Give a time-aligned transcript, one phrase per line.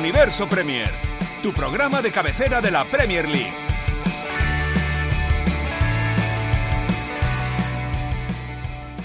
[0.00, 0.88] Universo Premier,
[1.42, 3.52] tu programa de cabecera de la Premier League.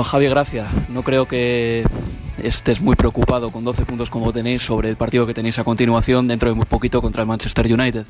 [0.01, 0.67] Javi, gracias.
[0.89, 1.85] No creo que
[2.41, 6.27] estés muy preocupado con 12 puntos como tenéis sobre el partido que tenéis a continuación
[6.27, 8.05] dentro de muy poquito contra el Manchester United.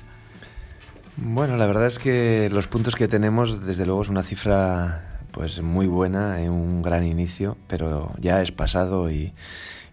[1.15, 5.61] Bueno, la verdad es que los puntos que tenemos, desde luego, es una cifra pues
[5.61, 9.33] muy buena, en un gran inicio, pero ya es pasado y,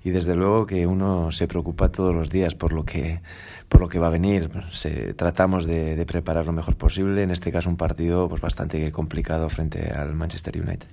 [0.04, 3.20] y desde luego que uno se preocupa todos los días por lo que
[3.68, 4.50] por lo que va a venir.
[4.70, 7.24] Se, tratamos de, de, preparar lo mejor posible.
[7.24, 10.86] En este caso un partido pues bastante complicado frente al Manchester United.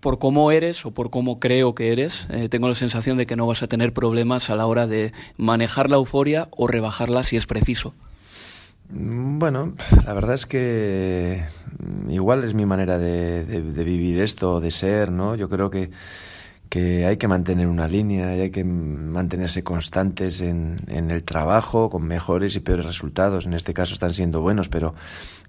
[0.00, 3.36] Por cómo eres o por cómo creo que eres, eh, tengo la sensación de que
[3.36, 7.36] no vas a tener problemas a la hora de manejar la euforia o rebajarla si
[7.36, 7.92] es preciso.
[8.88, 11.44] Bueno, la verdad es que
[12.08, 13.44] igual es mi manera de,
[13.84, 15.34] vivir esto, de ser, ¿no?
[15.34, 15.90] Yo creo que
[17.06, 22.54] hay que mantener una línea y hay que mantenerse constantes en, el trabajo con mejores
[22.56, 23.46] y peores resultados.
[23.46, 24.94] En este caso están siendo buenos, pero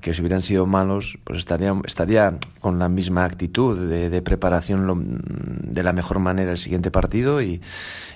[0.02, 4.96] que si hubieran sido malos, pues estaría, estaría con la misma actitud de, preparación lo,
[4.98, 7.62] de la mejor manera el siguiente partido y,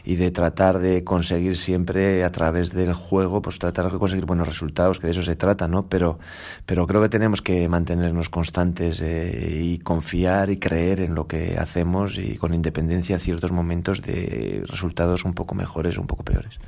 [0.04, 4.48] y, de tratar de conseguir siempre a través del juego, pues tratar de conseguir buenos
[4.48, 5.88] resultados, que de eso se trata, ¿no?
[5.88, 6.20] Pero,
[6.66, 11.58] pero creo que tenemos que mantenernos constantes eh, y confiar y creer en lo que
[11.58, 16.60] hacemos y con independencia a ciertos momentos de resultados un poco mejores un poco peores.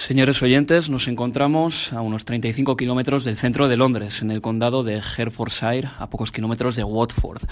[0.00, 4.82] Señores oyentes, nos encontramos a unos 35 kilómetros del centro de Londres, en el condado
[4.82, 7.42] de Hertfordshire, a pocos kilómetros de Watford.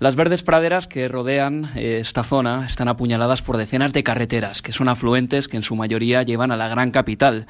[0.00, 4.72] Las verdes praderas que rodean eh, esta zona están apuñaladas por decenas de carreteras, que
[4.72, 7.46] son afluentes que en su mayoría llevan a la gran capital.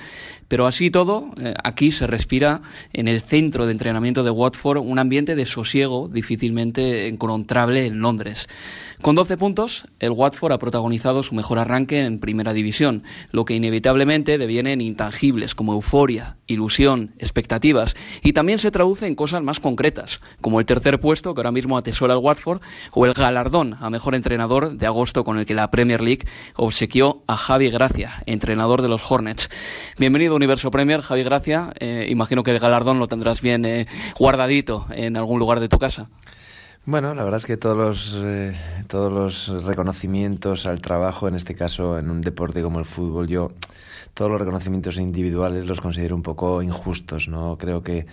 [0.49, 2.61] Pero así todo, eh, aquí se respira
[2.93, 8.49] en el centro de entrenamiento de Watford un ambiente de sosiego difícilmente encontrable en Londres.
[9.03, 13.55] Con 12 puntos, el Watford ha protagonizado su mejor arranque en primera división, lo que
[13.55, 19.61] inevitablemente deviene en intangibles como euforia, ilusión, expectativas, y también se traduce en cosas más
[19.61, 22.63] concretas, como el tercer puesto que ahora mismo atesora el Watford,
[22.93, 27.23] o el galardón a mejor entrenador de agosto con el que la Premier League obsequió
[27.27, 29.51] a Javi Gracia, entrenador de los Hornets.
[29.99, 31.73] Bienvenido a Universo Premier, Javi Gracia.
[31.81, 33.87] Eh, imagino que el galardón lo tendrás bien eh,
[34.19, 36.09] guardadito en algún lugar de tu casa.
[36.89, 38.55] Bueno, la verdad es que todos los, eh,
[38.87, 43.51] todos los reconocimientos al trabajo, en este caso en un deporte como el fútbol, yo
[44.15, 47.59] todos los reconocimientos individuales los considero un poco injustos, ¿no?
[47.59, 48.07] Creo que,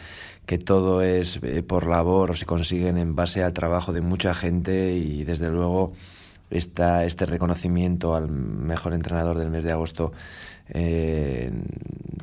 [0.48, 4.34] que todo es eh, por labor o se consiguen en base al trabajo de mucha
[4.34, 5.94] gente y desde luego
[6.50, 10.14] esta, este reconocimiento al mejor entrenador del mes de agosto
[10.74, 11.52] eh,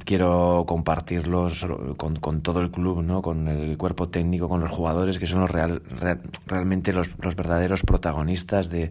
[0.04, 1.66] quiero compartirlos
[1.96, 3.22] con, todo el club, ¿no?
[3.22, 7.82] con el cuerpo técnico, con los jugadores, que son los real, real, realmente los, verdaderos
[7.82, 8.90] protagonistas de,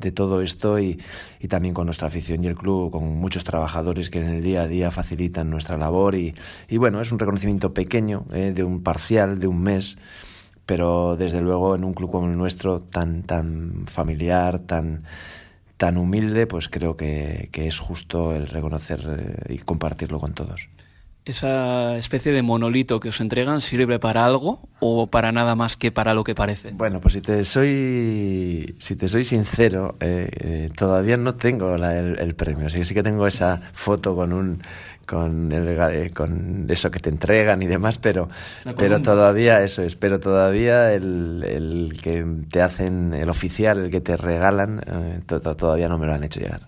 [0.00, 1.00] de todo esto y,
[1.40, 4.62] y, también con nuestra afición y el club, con muchos trabajadores que en el día
[4.62, 6.34] a día facilitan nuestra labor y,
[6.68, 9.96] y bueno, es un reconocimiento pequeño, eh, de un parcial, de un mes
[10.66, 15.04] pero desde luego en un club como el nuestro, tan, tan familiar, tan,
[15.76, 19.00] tan humilde, pues creo que, que es justo el reconocer
[19.48, 20.68] eh, y compartirlo con todos.
[21.26, 25.90] ¿Esa especie de monolito que os entregan sirve para algo o para nada más que
[25.90, 26.70] para lo que parece?
[26.70, 31.98] Bueno, pues si te soy, si te soy sincero, eh, eh, todavía no tengo la,
[31.98, 32.70] el, el, premio.
[32.70, 34.62] Sí, sí que tengo esa foto con un
[35.06, 38.28] con, el, eh, con eso que te entregan y demás, pero,
[38.76, 44.00] pero todavía eso es, pero todavía el, el, que te hacen, el oficial, el que
[44.00, 46.60] te regalan, eh, todavía no me lo han hecho llegar.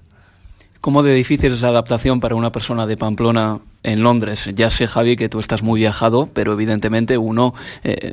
[0.81, 4.49] ¿Cómo de difícil es la adaptación para una persona de Pamplona en Londres?
[4.55, 7.53] Ya sé, Javi, que tú estás muy viajado, pero evidentemente uno
[7.83, 8.13] eh,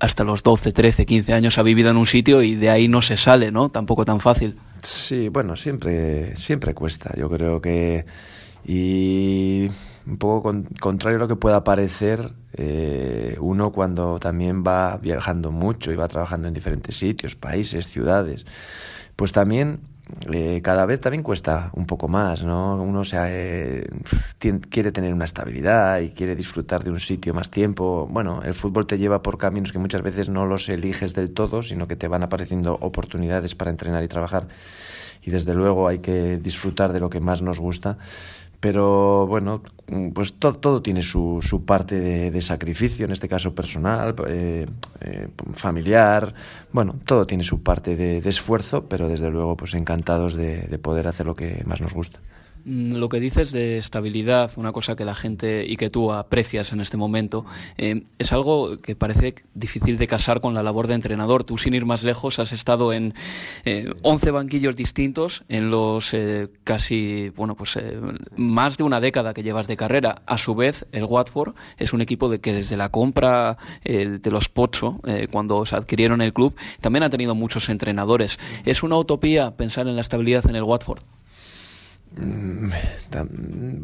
[0.00, 3.02] hasta los 12, 13, 15 años ha vivido en un sitio y de ahí no
[3.02, 3.70] se sale, ¿no?
[3.70, 4.56] Tampoco tan fácil.
[4.82, 7.14] Sí, bueno, siempre, siempre cuesta.
[7.16, 8.04] Yo creo que
[8.64, 9.68] y
[10.06, 15.92] un poco contrario a lo que pueda parecer, eh, uno cuando también va viajando mucho
[15.92, 18.44] y va trabajando en diferentes sitios, países, ciudades,
[19.16, 19.80] pues también
[20.30, 22.76] eh, cada vez también cuesta un poco más, ¿no?
[22.82, 23.86] Uno se, eh,
[24.68, 28.06] quiere tener una estabilidad y quiere disfrutar de un sitio más tiempo.
[28.10, 31.62] Bueno, el fútbol te lleva por caminos que muchas veces no los eliges del todo,
[31.62, 34.48] sino que te van apareciendo oportunidades para entrenar y trabajar.
[35.22, 37.96] Y desde luego hay que disfrutar de lo que más nos gusta
[38.62, 39.60] pero bueno,
[40.14, 44.66] pues todo, todo tiene su, su parte de, sacrificio, en este caso personal, eh,
[45.00, 46.32] eh, familiar,
[46.70, 50.78] bueno, todo tiene su parte de, de, esfuerzo, pero desde luego pues encantados de, de
[50.78, 52.20] poder hacer lo que más nos gusta.
[52.64, 56.72] Mm, lo que dices de estabilidad, una cosa que la gente y que tú aprecias
[56.72, 57.44] en este momento,
[57.76, 61.44] eh, es algo que parece difícil de casar con la labor de entrenador.
[61.44, 63.14] Tú, sin ir más lejos, has estado en
[63.64, 67.98] eh, 11 banquillos distintos en los eh, casi, bueno, pues eh,
[68.36, 70.22] más de una década que llevas de carrera.
[70.26, 74.48] A su vez, el Watford es un equipo de que desde la compra de los
[74.48, 75.00] Pocho,
[75.30, 78.38] cuando se adquirieron el club, también ha tenido muchos entrenadores.
[78.64, 81.02] ¿Es una utopía pensar en la estabilidad en el Watford?
[82.16, 82.70] Mm,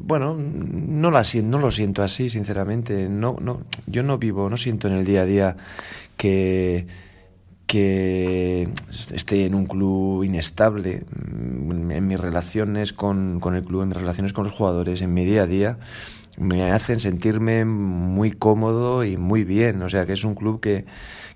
[0.06, 3.08] bueno, no, la, no lo siento así, sinceramente.
[3.08, 5.56] No, no, yo no vivo, no siento en el día a día
[6.16, 6.86] que,
[7.66, 11.04] que esté en un club inestable.
[11.10, 15.14] Mm, en mis relaciones con, con el club, en mis relaciones con los jugadores, en
[15.14, 15.78] mi día a día,
[16.38, 19.82] me hacen sentirme muy cómodo y muy bien.
[19.82, 20.84] O sea, que es un club que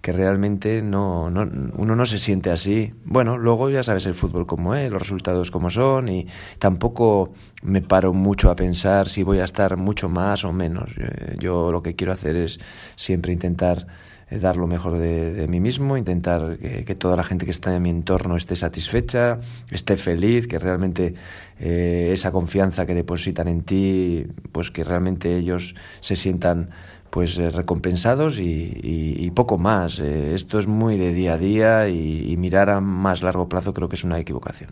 [0.02, 2.92] que realmente no, no, uno no se siente así.
[3.04, 6.26] Bueno, luego ya sabes el fútbol como es, los resultados como son y
[6.58, 7.32] tampoco
[7.62, 10.90] me paro mucho a pensar si voy a estar mucho más o menos.
[10.98, 12.58] Eh, yo, lo que quiero hacer es
[12.96, 13.86] siempre intentar
[14.28, 17.82] eh, dar lo mejor de, mí mismo, intentar que, toda la gente que está en
[17.82, 19.38] mi entorno esté satisfecha,
[19.70, 21.14] esté feliz, que realmente
[21.60, 26.70] eh, esa confianza que depositan en ti, pues que realmente ellos se sientan
[27.12, 29.98] pues eh, recompensados y, poco más.
[29.98, 33.88] Eh, esto es muy de día a día y, mirar a más largo plazo creo
[33.88, 34.70] que es una equivocación.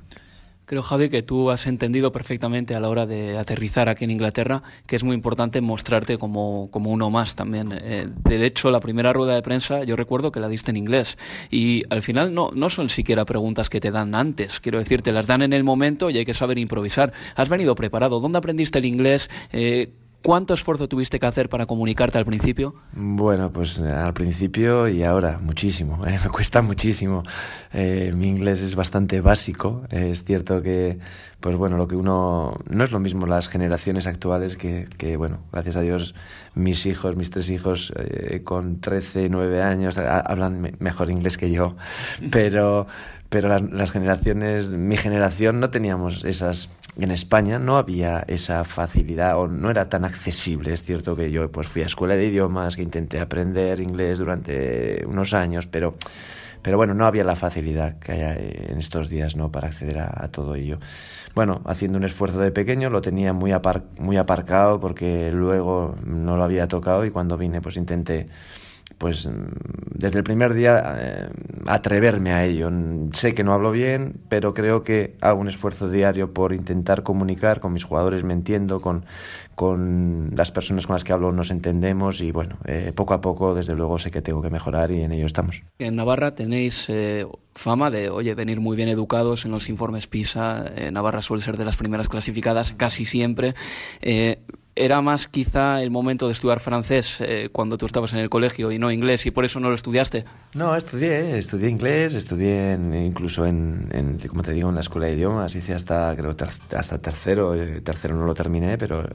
[0.64, 4.62] Creo, Javi, que tú has entendido perfectamente a la hora de aterrizar aquí en Inglaterra
[4.86, 7.68] que es muy importante mostrarte como, como uno más también.
[7.72, 11.18] Eh, de hecho, la primera rueda de prensa yo recuerdo que la diste en inglés
[11.50, 14.60] y al final no, no son siquiera preguntas que te dan antes.
[14.60, 17.12] Quiero decir, te las dan en el momento y hay que saber improvisar.
[17.36, 18.20] Has venido preparado.
[18.20, 19.28] ¿Dónde aprendiste el inglés?
[20.22, 22.74] ¿Cuánto esfuerzo tuviste que hacer para comunicarte al principio?
[22.92, 26.04] Bueno, pues eh, al principio y ahora muchísimo.
[26.10, 27.22] Eh, me cuesta muchísimo.
[27.72, 29.84] Eh, mi inglés es bastante básico.
[29.90, 30.98] es cierto que,
[31.38, 35.38] pues bueno, lo que uno no es lo mismo las generaciones actuales que, que bueno,
[35.52, 36.16] gracias a Dios,
[36.54, 37.92] mis hijos, mis tres hijos
[38.42, 41.76] con 13, 9 años hablan mejor inglés que yo.
[42.32, 42.88] Pero,
[43.28, 49.38] pero las, las generaciones, mi generación no teníamos esas en España no había esa facilidad
[49.38, 50.72] o no era tan accesible.
[50.72, 55.04] Es cierto que yo pues fui a escuela de idiomas, que intenté aprender inglés durante
[55.06, 55.94] unos años, pero,
[56.62, 59.50] pero bueno, no había la facilidad que hay en estos días ¿no?
[59.50, 60.78] para acceder a, todo ello.
[61.34, 63.52] Bueno, haciendo un esfuerzo de pequeño lo tenía muy,
[63.98, 68.28] muy aparcado porque luego no lo había tocado y cuando vine pues intenté
[69.00, 69.26] pues
[69.94, 71.28] desde el primer día eh,
[71.66, 72.70] atreverme a ello.
[73.12, 77.60] Sé que no hablo bien, pero creo que hago un esfuerzo diario por intentar comunicar
[77.60, 79.06] con mis jugadores, me entiendo, con,
[79.54, 83.54] con las personas con las que hablo nos entendemos y bueno, eh, poco a poco
[83.54, 85.62] desde luego sé que tengo que mejorar y en ello estamos.
[85.78, 90.72] En Navarra tenéis eh, fama de, oye, venir muy bien educados en los informes PISA.
[90.92, 93.54] Navarra suele ser de las primeras clasificadas casi siempre
[94.76, 98.70] era más quizá el momento de estudiar francés eh, cuando tú estabas en el colegio
[98.70, 100.24] y no inglés y por eso no lo estudiaste?
[100.54, 105.54] No, estudié, estudié inglés, estudié incluso en, como te digo, en la escuela de idiomas,
[105.54, 106.34] hice hasta, creo,
[106.76, 109.08] hasta tercero, el tercero no lo terminé, pero,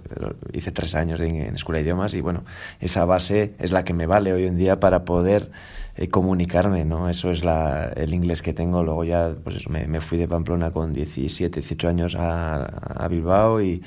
[0.54, 2.44] hice tres años en, en escuela de idiomas y bueno,
[2.80, 5.52] esa base es la que me vale hoy en día para poder
[5.98, 7.10] eh, comunicarme, ¿no?
[7.10, 8.84] Eso es la, el inglés que tengo.
[8.84, 13.62] Luego ya, pues me, me, fui de Pamplona con 17, 18 años a, a Bilbao
[13.62, 13.82] y,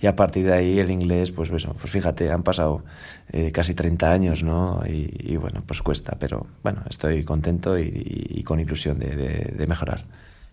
[0.00, 2.84] y, a partir de ahí el inglés, pues, pues, pues fíjate, han pasado
[3.32, 4.82] eh, casi 30 años, ¿no?
[4.86, 9.08] Y, y, bueno, pues cuesta, pero bueno, estoy contento y, con ilusión de,
[9.56, 10.04] de mejorar.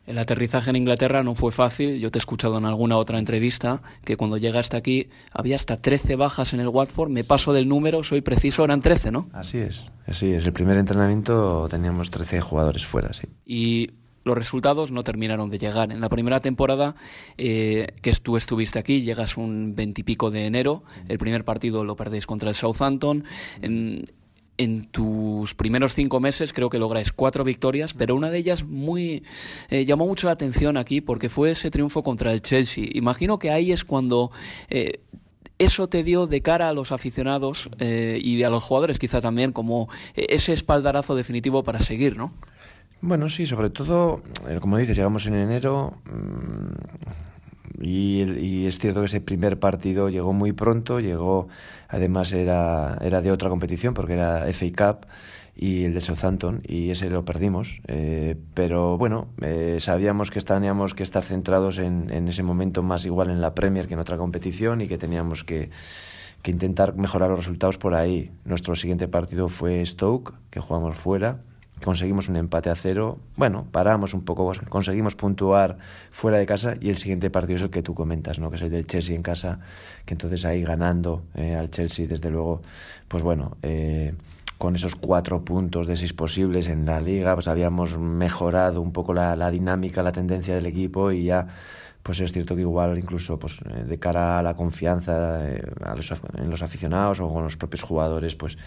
[0.07, 1.99] El aterrizaje en Inglaterra no fue fácil.
[1.99, 6.15] Yo te he escuchado en alguna otra entrevista que cuando llegaste aquí había hasta 13
[6.15, 7.09] bajas en el Watford.
[7.09, 9.29] Me paso del número, soy preciso, eran 13, ¿no?
[9.31, 10.45] Así es, así es.
[10.45, 13.27] El primer entrenamiento teníamos 13 jugadores fuera, sí.
[13.45, 13.91] Y
[14.23, 15.91] los resultados no terminaron de llegar.
[15.91, 16.95] En la primera temporada
[17.37, 20.83] eh, que tú estuviste aquí, llegas un veintipico de enero.
[21.07, 23.23] El primer partido lo perdéis contra el Southampton.
[23.61, 24.05] En,
[24.61, 29.23] en tus primeros cinco meses creo que lográis cuatro victorias, pero una de ellas muy
[29.69, 32.85] eh, llamó mucho la atención aquí porque fue ese triunfo contra el Chelsea.
[32.93, 34.31] Imagino que ahí es cuando
[34.69, 34.99] eh,
[35.57, 39.51] eso te dio de cara a los aficionados eh, y a los jugadores quizá también
[39.51, 42.31] como ese espaldarazo definitivo para seguir, ¿no?
[43.01, 44.21] Bueno, sí, sobre todo,
[44.59, 45.95] como dices, llegamos en enero.
[46.05, 47.30] Mm,
[47.79, 51.47] y, es cierto que ese primer partido llegó muy pronto, llegó,
[51.87, 55.07] además era, era de otra competición porque era FA Cup
[55.55, 57.81] y el de Southampton y ese lo perdimos.
[57.87, 63.05] Eh, pero bueno, eh, sabíamos que teníamos que estar centrados en, en, ese momento más
[63.05, 65.69] igual en la Premier que en otra competición y que teníamos que,
[66.41, 68.31] que intentar mejorar los resultados por ahí.
[68.45, 71.41] Nuestro siguiente partido fue Stoke, que jugamos fuera
[71.83, 73.19] conseguimos un empate a cero.
[73.35, 75.77] Bueno, paramos un poco, conseguimos puntuar
[76.11, 78.49] fuera de casa y el siguiente partido es el que tú comentas, ¿no?
[78.49, 79.59] que es el del Chelsea en casa,
[80.05, 82.61] que entonces ahí ganando eh, al Chelsea, desde luego,
[83.07, 84.13] pues bueno, eh,
[84.57, 89.13] con esos cuatro puntos de seis posibles en la liga, pues habíamos mejorado un poco
[89.13, 91.47] la, la dinámica, la tendencia del equipo y ya
[92.03, 96.61] pues es cierto que igual incluso pues eh, de cara a la confianza en los
[96.61, 98.57] aficionados o con los propios jugadores pues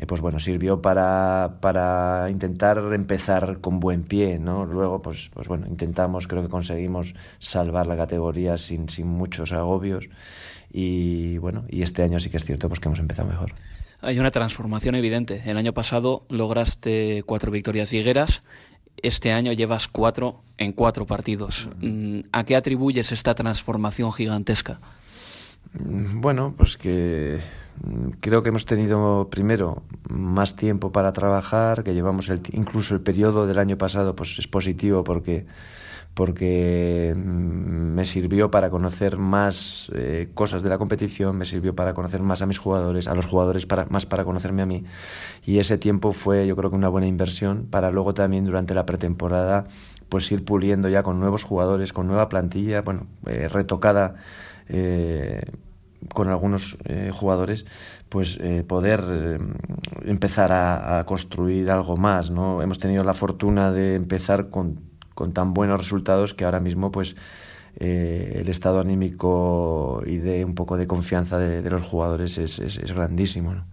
[0.00, 4.64] eh, pues bueno, sirvió para, para intentar empezar con buen pie, ¿no?
[4.64, 10.08] Luego, pues, pues bueno, intentamos, creo que conseguimos salvar la categoría sin, sin muchos agobios
[10.72, 13.52] y bueno, y este año sí que es cierto pues que hemos empezado mejor.
[14.00, 15.42] Hay una transformación evidente.
[15.44, 18.42] El año pasado lograste cuatro victorias higueras,
[19.02, 21.68] este año llevas cuatro en cuatro partidos.
[21.80, 24.80] Mm, ¿A qué atribuyes esta transformación gigantesca?
[25.72, 27.40] Mm, bueno, pues que
[28.20, 33.46] creo que hemos tenido primero más tiempo para trabajar, que llevamos el, incluso el periodo
[33.46, 35.46] del año pasado pues es positivo porque
[36.14, 41.94] porque mm, me sirvió para conocer más eh, cosas de la competición, me sirvió para
[41.94, 44.84] conocer más a mis jugadores, a los jugadores para, más para conocerme a mí.
[45.44, 48.86] Y ese tiempo fue yo creo que una buena inversión para luego también durante la
[48.86, 49.66] pretemporada
[50.08, 54.16] pues ir puliendo ya con nuevos jugadores, con nueva plantilla, bueno, eh, retocada.
[54.68, 55.40] Eh,
[56.14, 56.78] con algunos
[57.12, 57.66] jugadores,
[58.08, 59.38] pues poder
[60.06, 62.62] empezar a, construir algo más, ¿no?
[62.62, 64.89] Hemos tenido la fortuna de empezar con,
[65.20, 67.14] con tan buenos resultados que ahora mismo, pues,
[67.76, 72.78] el estado anímico y de un poco de confianza de, de los jugadores es, es,
[72.78, 73.64] es grandísimo, ¿no?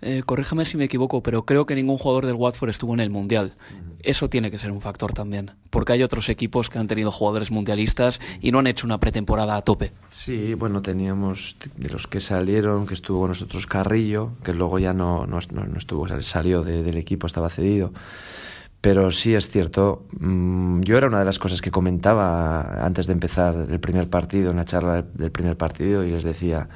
[0.00, 3.10] Eh, corríjame si me equivoco, pero creo que ningún jugador del Watford estuvo en el
[3.10, 3.54] Mundial.
[4.00, 7.50] Eso tiene que ser un factor también, porque hay otros equipos que han tenido jugadores
[7.50, 9.92] mundialistas y no han hecho una pretemporada a tope.
[10.10, 15.26] Sí, bueno, teníamos de los que salieron, que estuvo nosotros Carrillo, que luego ya no,
[15.26, 17.92] no, no estuvo, salió del equipo, estaba cedido.
[18.80, 23.12] Pero sí es cierto, mm, yo era una de las cosas que comentaba antes de
[23.12, 26.68] empezar el primer partido, en la charla del primer partido, y les decía,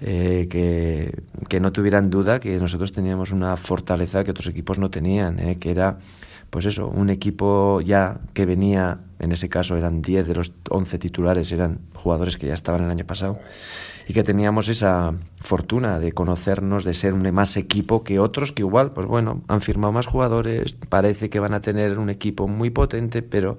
[0.00, 4.90] eh, que, que, no tuvieran duda que nosotros teníamos una fortaleza que otros equipos no
[4.90, 5.98] tenían, eh, que era,
[6.50, 10.98] pues eso, un equipo ya que venía, en ese caso eran 10 de los 11
[10.98, 13.40] titulares, eran jugadores que ya estaban el año pasado,
[14.08, 18.62] y que teníamos esa fortuna de conocernos, de ser un más equipo que otros que
[18.62, 22.70] igual, pues bueno, han firmado más jugadores, parece que van a tener un equipo muy
[22.70, 23.58] potente, pero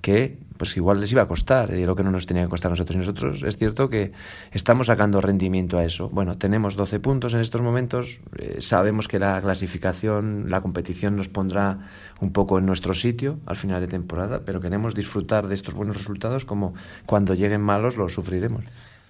[0.00, 2.70] que pues igual les iba a costar y lo que no nos tenía que costar
[2.70, 2.96] a nosotros.
[2.96, 4.12] Y nosotros es cierto que
[4.50, 6.08] estamos sacando rendimiento a eso.
[6.08, 11.28] Bueno, tenemos 12 puntos en estos momentos, eh, sabemos que la clasificación, la competición nos
[11.28, 11.78] pondrá
[12.20, 15.96] un poco en nuestro sitio al final de temporada, pero queremos disfrutar de estos buenos
[15.96, 16.74] resultados como
[17.04, 18.64] cuando lleguen malos los sufriremos.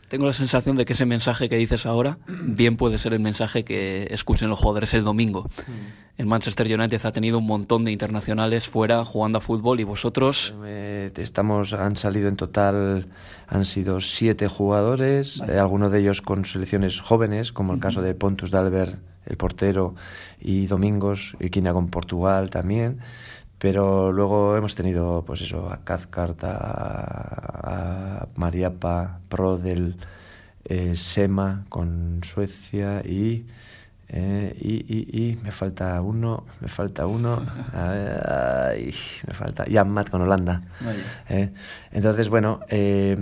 [0.09, 3.65] Tengo la sensación de que ese mensaje que dices ahora bien puede ser el mensaje
[3.65, 5.49] que escuchen los jugadores el domingo.
[5.67, 6.07] Mm.
[6.19, 10.55] El Manchester United ha tenido un montón de internacionales fuera jugando a fútbol y vosotros...
[10.65, 13.09] Eh, estamos, han salido en total,
[13.49, 18.15] han sido siete jugadores, eh, algunos de ellos con selecciones jóvenes, como el caso de
[18.15, 19.95] Pontus Dalbert, el portero,
[20.41, 23.01] y Domingos, y Quina con Portugal también.
[23.59, 29.97] Pero luego hemos tenido, pues eso, a Cathcart, a, Mariapa, Prodel,
[30.65, 33.47] eh, Sema con Suecia y,
[34.09, 38.95] eh, y, y, y, me falta uno, me falta uno, ay,
[39.27, 40.63] me falta, Jan Matt con Holanda.
[41.29, 41.51] Eh,
[41.93, 43.17] entonces, bueno, eh,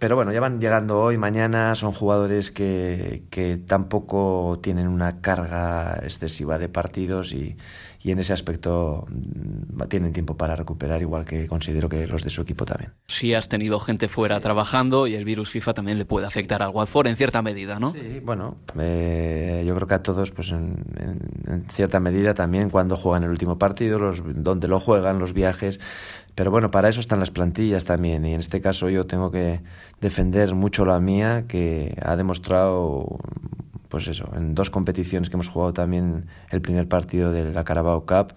[0.00, 6.00] pero bueno, ya van llegando hoy, mañana, son jugadores que, que tampoco tienen una carga
[6.02, 7.56] excesiva de partidos y,
[8.02, 12.30] y en ese aspecto mm, tienen tiempo para recuperar, igual que considero que los de
[12.30, 12.92] su equipo también.
[13.06, 16.70] Sí, has tenido gente fuera trabajando y el virus FIFA también le puede afectar al
[16.70, 17.92] Watford en cierta medida, ¿no?
[17.92, 20.82] Sí, bueno, eh, yo creo que a todos, pues en,
[21.46, 25.78] en, cierta medida también cuando juegan el último partido, los, donde lo juegan, los viajes,
[26.34, 28.24] pero bueno, para eso están las plantillas también.
[28.24, 29.60] Y en este caso yo tengo que
[30.00, 33.18] defender mucho la mía, que ha demostrado
[33.90, 38.06] pues eso, en dos competiciones que hemos jugado también el primer partido de la Carabao
[38.06, 38.34] Cup,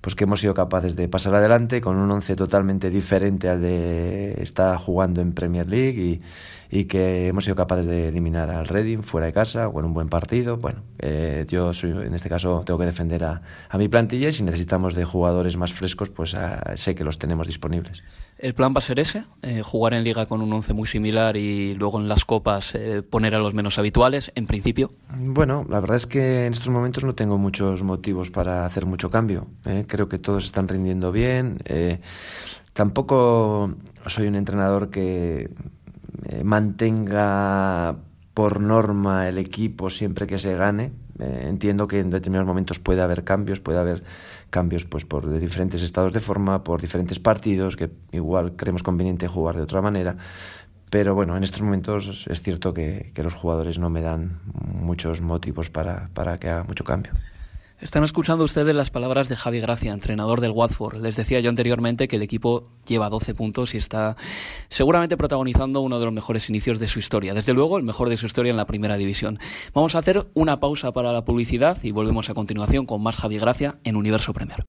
[0.00, 4.40] pues que hemos sido capaces de pasar adelante con un once totalmente diferente al de
[4.40, 6.22] estar jugando en Premier League y,
[6.70, 9.94] y que hemos sido capaces de eliminar al Reading fuera de casa o en un
[9.94, 10.56] buen partido.
[10.56, 14.32] Bueno, eh, yo soy, en este caso tengo que defender a, a, mi plantilla y
[14.32, 18.02] si necesitamos de jugadores más frescos, pues a, ah, sé que los tenemos disponibles.
[18.38, 19.24] ¿El plan va a ser ese?
[19.42, 23.02] Eh, ¿Jugar en liga con un once muy similar y luego en las copas eh,
[23.02, 24.92] poner a los menos habituales, en principio?
[25.16, 29.10] Bueno, la verdad es que en estos momentos no tengo muchos motivos para hacer mucho
[29.10, 29.46] cambio.
[29.86, 31.62] Creo que todos están rindiendo bien.
[32.74, 33.74] tampoco
[34.06, 35.50] soy un entrenador que
[36.44, 37.96] mantenga
[38.34, 40.92] por norma el equipo siempre que se gane.
[41.18, 44.04] entiendo que en determinados momentos puede haber cambios, puede haber
[44.50, 49.56] cambios pues por diferentes estados de forma, por diferentes partidos que igual creemos conveniente jugar
[49.56, 50.16] de otra manera.
[50.90, 55.22] Pero bueno, en estos momentos es cierto que, que los jugadores no me dan muchos
[55.22, 57.12] motivos para, para que haga mucho cambio.
[57.78, 61.02] Están escuchando ustedes las palabras de Javi Gracia, entrenador del Watford.
[61.02, 64.16] Les decía yo anteriormente que el equipo lleva 12 puntos y está
[64.70, 67.34] seguramente protagonizando uno de los mejores inicios de su historia.
[67.34, 69.38] Desde luego, el mejor de su historia en la primera división.
[69.74, 73.38] Vamos a hacer una pausa para la publicidad y volvemos a continuación con más Javi
[73.38, 74.64] Gracia en Universo Premier.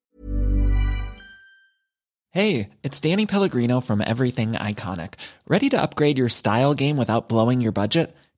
[2.32, 5.14] Hey, it's Danny Pellegrino from Everything Iconic.
[5.48, 8.14] ¿Ready to upgrade your style game without blowing your budget?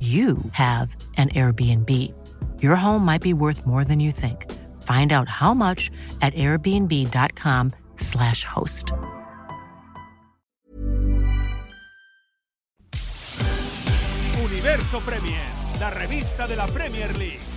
[0.00, 1.90] you have an Airbnb.
[2.62, 4.50] Your home might be worth more than you think.
[4.82, 5.90] Find out how much
[6.22, 8.92] at airbnb.com/slash host.
[14.42, 15.42] Universo Premier,
[15.78, 17.49] la revista de la Premier League.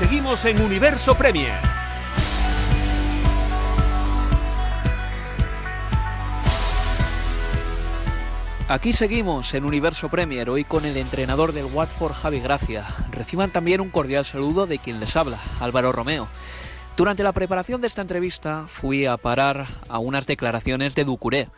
[0.00, 1.60] Seguimos en Universo Premier.
[8.66, 12.86] Aquí seguimos en Universo Premier, hoy con el entrenador del Watford, Javi Gracia.
[13.10, 16.28] Reciban también un cordial saludo de quien les habla, Álvaro Romeo.
[16.96, 21.48] Durante la preparación de esta entrevista fui a parar a unas declaraciones de Ducuré,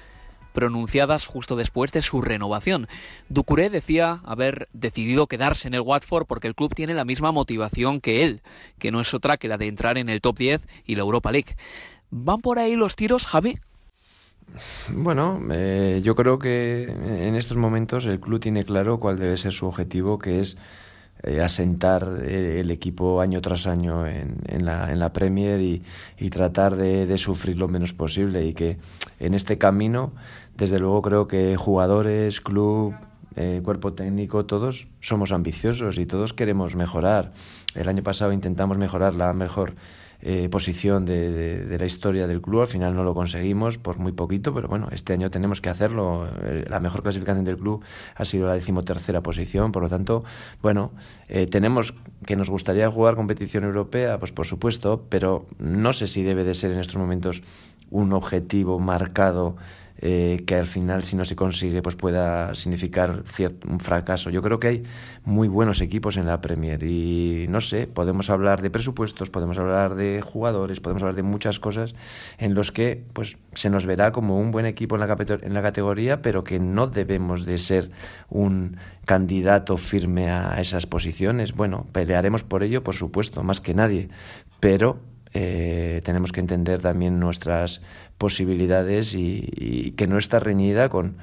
[0.53, 2.88] pronunciadas justo después de su renovación.
[3.29, 8.01] Ducuré decía haber decidido quedarse en el Watford porque el club tiene la misma motivación
[8.01, 8.41] que él,
[8.79, 11.33] que no es otra que la de entrar en el top 10 y la Europa
[11.33, 11.57] League.
[12.11, 13.57] ¿Van por ahí los tiros, Javi?
[14.91, 19.53] Bueno, eh, yo creo que en estos momentos el club tiene claro cuál debe ser
[19.53, 20.57] su objetivo, que es
[21.25, 25.83] eh, asentar eh, el equipo año tras año en, en, la, en la, Premier y,
[26.19, 28.79] y tratar de, de, sufrir lo menos posible y que
[29.21, 30.12] en este camino,
[30.57, 32.95] desde luego creo que jugadores, club,
[33.37, 37.33] eh, cuerpo técnico, todos somos ambiciosos y todos queremos mejorar.
[37.75, 39.75] El año pasado intentamos mejorar la mejor
[40.25, 42.61] eh, posición de, la historia del club.
[42.61, 46.29] Al final no lo conseguimos por muy poquito, pero bueno, este año tenemos que hacerlo.
[46.45, 47.83] Eh, la mejor clasificación del club
[48.15, 50.23] ha sido la decimotercera posición, por lo tanto,
[50.62, 50.93] bueno,
[51.27, 56.23] eh, tenemos que nos gustaría jugar competición europea, pues por supuesto, pero no sé si
[56.23, 57.43] debe de ser en estos momentos
[57.91, 59.57] un objetivo marcado
[60.05, 64.31] eh, que al final si no se consigue pues pueda significar cierto, un fracaso.
[64.31, 64.83] Yo creo que hay
[65.25, 69.95] muy buenos equipos en la Premier y no sé, podemos hablar de presupuestos, podemos hablar
[69.95, 71.95] de jugadores, podemos hablar de muchas cosas
[72.38, 75.62] en los que pues se nos verá como un buen equipo en la, en la
[75.62, 77.93] categoría, pero que no debemos de ser
[78.29, 81.53] un candidato firme a esas posiciones.
[81.53, 84.09] Bueno, pelearemos por ello, por supuesto, más que nadie,
[84.59, 84.99] pero
[85.35, 87.81] eh, tenemos que entender también nuestras
[88.18, 91.16] posibilidades y, que no está reñida con,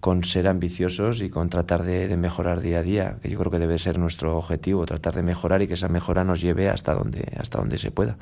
[0.00, 3.58] con ser ambiciosos y con tratar de, mejorar día a día, que yo creo que
[3.58, 7.32] debe ser nuestro objetivo, tratar de mejorar y que esa mejora nos lleve hasta donde,
[7.38, 8.16] hasta donde se pueda.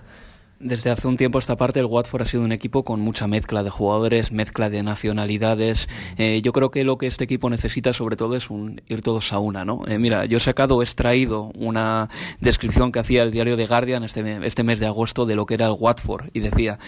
[0.65, 3.63] Desde hace un tiempo esta parte el Watford ha sido un equipo con mucha mezcla
[3.63, 5.91] de jugadores, mezcla de nacionalidades.
[6.17, 9.35] Eh, yo creo que lo que este equipo necesita sobre todo es un ir todos
[9.35, 9.83] a una, ¿no?
[9.87, 12.09] Eh, mira, yo he sacado, he extraído una
[12.41, 15.53] descripción que hacía el diario The Guardian este, este mes de agosto de lo que
[15.53, 16.79] era el Watford y decía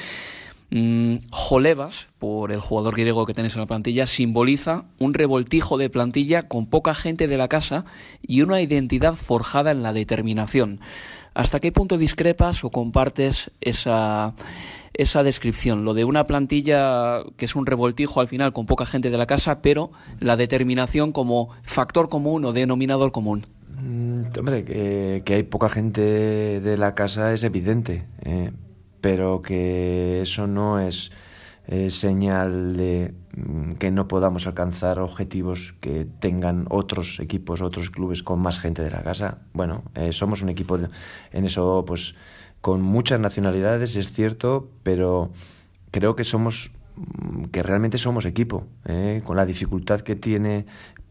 [0.70, 5.90] mm, Jolevas, por el jugador griego que tenéis en la plantilla, simboliza un revoltijo de
[5.90, 7.84] plantilla con poca gente de la casa
[8.26, 10.80] y una identidad forjada en la determinación.
[11.36, 14.34] ¿Hasta qué punto discrepas o compartes esa,
[14.94, 15.84] esa descripción?
[15.84, 19.26] Lo de una plantilla que es un revoltijo al final con poca gente de la
[19.26, 23.46] casa, pero la determinación como factor común o denominador común.
[23.68, 28.50] Mm, hombre, que, hay poca gente de la casa es evidente, eh,
[29.02, 31.12] pero que eso no es
[31.88, 33.12] señal de
[33.78, 38.90] que no podamos alcanzar objetivos que tengan otros equipos, otros clubes con más gente de
[38.90, 39.38] la casa.
[39.52, 40.78] Bueno, eh, somos un equipo
[41.32, 42.14] en eso, pues
[42.62, 45.30] con muchas nacionalidades, es cierto, pero
[45.90, 50.64] creo que somos mm, que realmente somos equipo, eh, con la dificultad que tiene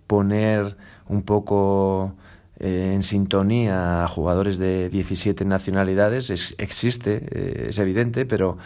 [0.08, 2.16] poner un poco
[2.58, 8.58] eh, en sintonía a jugadores de 17 nacionalidades existe, es evidente, pero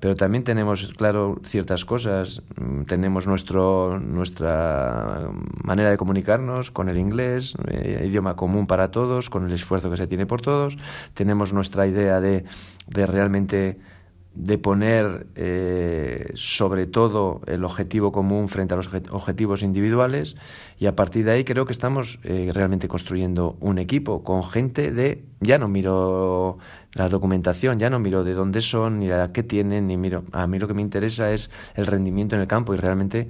[0.00, 2.42] pero también tenemos, claro, ciertas cosas.
[2.56, 5.30] Mm, tenemos nuestro, nuestra
[5.64, 9.96] manera de comunicarnos con el inglés, eh, idioma común para todos, con el esfuerzo que
[9.96, 10.76] se tiene por todos.
[11.14, 12.44] Tenemos nuestra idea de,
[12.86, 13.78] de realmente
[14.36, 20.36] de poner eh, sobre todo el objetivo común frente a los objetivos individuales
[20.78, 24.92] y a partir de ahí creo que estamos eh, realmente construyendo un equipo con gente
[24.92, 26.58] de ya no miro
[26.92, 30.46] la documentación ya no miro de dónde son ni la qué tienen ni miro a
[30.46, 33.28] mí lo que me interesa es el rendimiento en el campo y realmente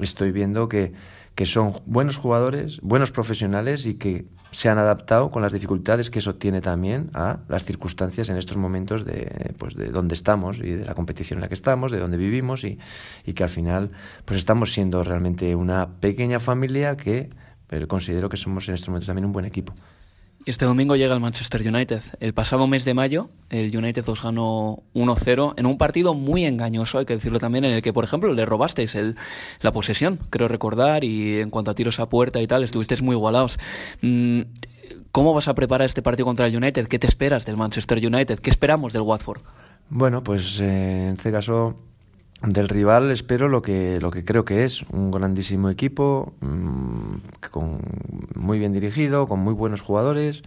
[0.00, 0.92] estoy viendo que
[1.34, 6.18] que son buenos jugadores buenos profesionales y que se han adaptado con las dificultades que
[6.18, 10.70] eso tiene también a las circunstancias en estos momentos de, pues, de donde estamos y
[10.70, 12.78] de la competición en la que estamos, de donde vivimos y,
[13.24, 13.92] y que al final
[14.24, 17.30] pues estamos siendo realmente una pequeña familia que
[17.70, 19.72] pero considero que somos en estos momentos también un buen equipo.
[20.46, 22.00] Este domingo llega el Manchester United.
[22.18, 26.98] El pasado mes de mayo, el United os ganó 1-0 en un partido muy engañoso,
[26.98, 29.16] hay que decirlo también, en el que, por ejemplo, le robasteis el,
[29.60, 33.16] la posesión, creo recordar, y en cuanto a tiros a puerta y tal, estuvisteis muy
[33.16, 33.58] igualados.
[34.00, 34.40] Mm,
[35.12, 36.88] ¿Cómo vas a preparar este partido contra el United?
[36.88, 38.40] ¿Qué te esperas del Manchester United?
[38.40, 39.42] ¿Qué esperamos del Watford?
[39.90, 41.76] Bueno, pues eh, en este caso
[42.42, 47.16] del rival espero lo que, lo que creo que es, un grandísimo equipo, mm,
[47.50, 47.80] con,
[48.34, 50.42] muy bien dirigido, con muy buenos jugadores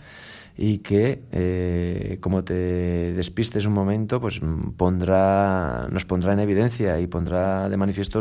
[0.58, 4.42] y que, eh, como te despistes un momento, pues
[4.78, 8.20] pondrá, nos pondrá en evidencia y pondrá de manifiesto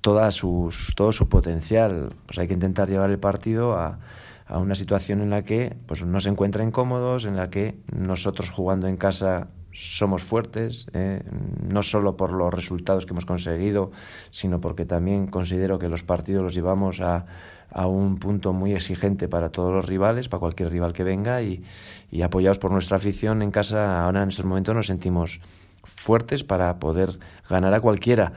[0.00, 2.14] toda sus, todo su potencial.
[2.26, 3.98] Pues hay que intentar llevar el partido a,
[4.46, 8.50] a una situación en la que pues, no se encuentren cómodos, en la que nosotros
[8.50, 11.22] jugando en casa somos fuertes, ¿eh?
[11.62, 13.90] no solo por los resultados que hemos conseguido,
[14.30, 17.26] sino porque también considero que los partidos los llevamos a,
[17.70, 21.62] a un punto muy exigente para todos los rivales, para cualquier rival que venga, y,
[22.10, 25.40] y apoyados por nuestra afición en casa, ahora en estos momentos nos sentimos
[25.84, 28.32] fuertes para poder ganar a cualquiera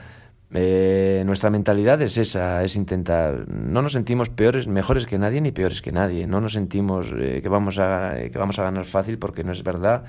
[0.52, 3.48] eh, nuestra mentalidad es esa, es intentar.
[3.50, 6.26] No nos sentimos peores, mejores que nadie ni peores que nadie.
[6.26, 9.64] No nos sentimos eh, que vamos a que vamos a ganar fácil porque no es
[9.64, 10.06] verdad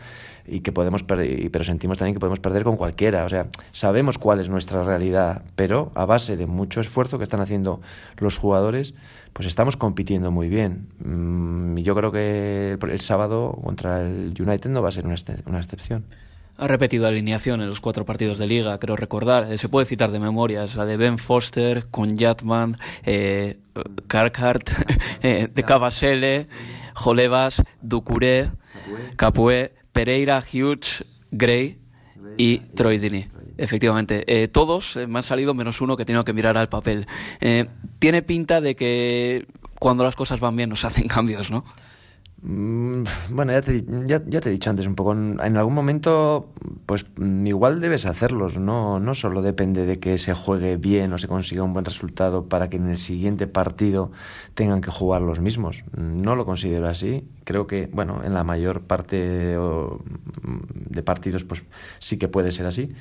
[0.46, 3.24] y que podemos perder, pero sentimos también que podemos perder con cualquiera.
[3.26, 7.40] O sea, sabemos cuál es nuestra realidad, pero a base de mucho esfuerzo que están
[7.40, 7.82] haciendo
[8.16, 8.94] los jugadores,
[9.34, 10.88] pues estamos compitiendo muy bien.
[11.04, 15.16] Mm, y yo creo que el sábado contra el United no va a ser una,
[15.46, 16.04] una excepción.
[16.56, 19.50] Ha repetido alineación en los cuatro partidos de liga, creo recordar.
[19.50, 23.58] Eh, se puede citar de memoria, la de Ben Foster, con Jatman, eh,
[25.22, 26.46] eh, de Cavasele,
[26.94, 28.50] Jolevas, Ducuré,
[29.16, 31.78] Capué, Pereira, Hughes, Gray
[32.36, 33.26] y Troy Dini.
[33.56, 37.06] Efectivamente, eh, todos me han salido menos uno que tengo que mirar al papel.
[37.98, 39.46] tiene pinta de que
[39.78, 41.64] cuando las cosas van bien nos hacen cambios, ¿no?
[42.42, 46.54] Mm, bueno, ya te, ya, te, he dicho antes un poco, en algún momento
[46.86, 48.98] pues mm, igual debes hacerlos, ¿no?
[48.98, 52.70] no solo depende de que se juegue bien o se consiga un buen resultado para
[52.70, 54.10] que en el siguiente partido
[54.54, 55.84] tengan que jugar los mismos.
[55.96, 57.28] No lo considero así.
[57.44, 61.64] Creo que, bueno, en la mayor parte de partidos pues
[61.98, 62.94] sí que puede ser así.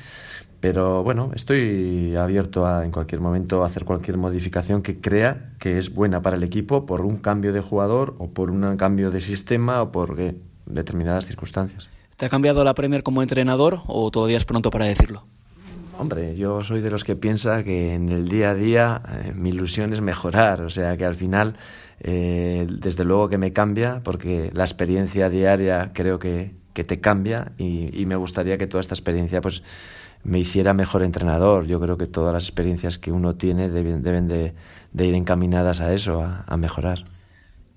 [0.59, 5.93] Pero bueno, estoy abierto a en cualquier momento hacer cualquier modificación que crea que es
[5.93, 9.81] buena para el equipo por un cambio de jugador o por un cambio de sistema
[9.81, 11.89] o por eh, determinadas circunstancias.
[12.17, 15.23] ¿Te ha cambiado la Premier como entrenador o todavía es pronto para decirlo?
[15.97, 19.49] Hombre, yo soy de los que piensa que en el día a día eh, mi
[19.49, 21.55] ilusión es mejorar, o sea que al final
[21.99, 27.51] eh, desde luego que me cambia porque la experiencia diaria creo que, que te cambia
[27.57, 29.61] y, y me gustaría que toda esta experiencia pues
[30.23, 31.67] me hiciera mejor entrenador.
[31.67, 34.53] Yo creo que todas las experiencias que uno tiene deben, deben de,
[34.93, 37.05] ir encaminadas a eso, a, mejorar.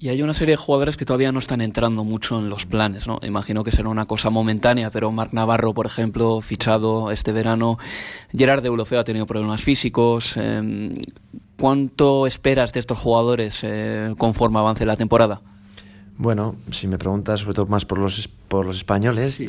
[0.03, 3.07] Y hay una serie de jugadores que todavía no están entrando mucho en los planes,
[3.07, 3.21] ¿no?
[3.23, 7.79] Imagino que será una cosa momentánea, pero Marc Navarro, por ejemplo, fichado este verano,
[8.37, 10.37] Gerard de Deulofeu ha tenido problemas físicos.
[10.37, 10.97] Em,
[11.57, 15.41] ¿Cuánto esperas de estos jugadores eh, conforme avance la temporada?
[16.19, 19.41] Bueno, si me preguntas sobre todo más por los, por los españoles,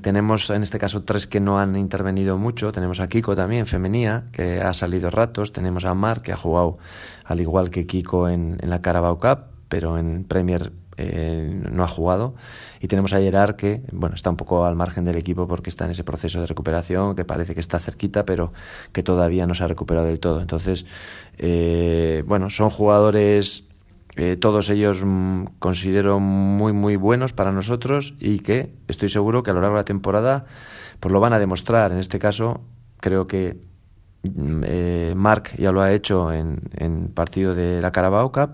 [0.00, 2.72] tenemos en este caso tres que no han intervenido mucho.
[2.72, 5.52] Tenemos a Kiko también, femenía, que ha salido ratos.
[5.52, 6.78] Tenemos a Mar, que ha jugado
[7.24, 12.34] al igual que Kiko en, la Carabao Cup, pero en Premier eh, no ha jugado.
[12.78, 15.86] Y tenemos a Gerard, que bueno, está un poco al margen del equipo porque está
[15.86, 18.52] en ese proceso de recuperación, que parece que está cerquita, pero
[18.92, 20.42] que todavía no se ha recuperado del todo.
[20.42, 20.84] Entonces,
[21.38, 23.64] eh, bueno, son jugadores
[24.16, 29.52] eh, todos ellos mm, considero muy muy buenos para nosotros y que estoy seguro que
[29.52, 30.44] a lo largo de la temporada
[31.00, 31.92] pues lo van a demostrar.
[31.92, 32.60] En este caso
[33.00, 33.56] creo que
[34.24, 38.50] mm, eh, Mark ya lo ha hecho en, en partido de la Carabao Cup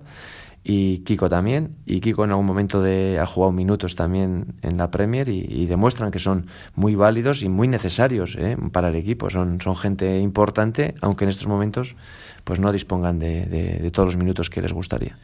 [0.69, 1.77] y Kiko también.
[1.87, 6.11] Y Kiko en algún momento de, ha jugado minutos también en la Premier y, demuestran
[6.11, 9.31] que son muy válidos y muy necesarios eh, para el equipo.
[9.31, 11.97] Son, son gente importante, aunque en estos momentos
[12.45, 15.17] pues no dispongan de, de todos los minutos que les gustaría.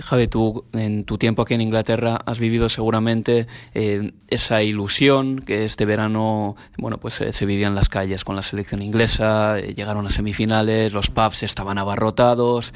[0.00, 5.64] Javi, tú en tu tiempo aquí en Inglaterra has vivido seguramente eh, esa ilusión que
[5.64, 9.74] este verano, bueno, pues eh, se vivía en las calles con la selección inglesa, eh,
[9.74, 12.72] llegaron a semifinales, los pubs estaban abarrotados.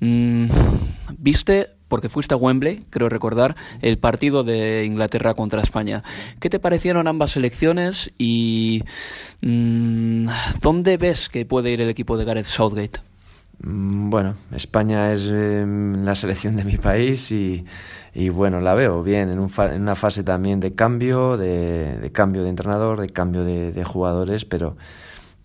[0.00, 0.48] Mm,
[1.18, 6.02] ¿Viste porque fuiste a Wembley, creo recordar, el partido de Inglaterra contra España.
[6.40, 8.82] ¿Qué te parecieron ambas selecciones y
[9.42, 10.26] mm,
[10.60, 13.13] dónde ves que puede ir el equipo de Gareth Southgate?
[13.64, 17.64] Mm, bueno, España es em, la selección de mi país y,
[18.30, 23.08] bueno, la veo bien en, una fase también de cambio, de, cambio de entrenador, de
[23.08, 24.76] cambio de, jugadores, pero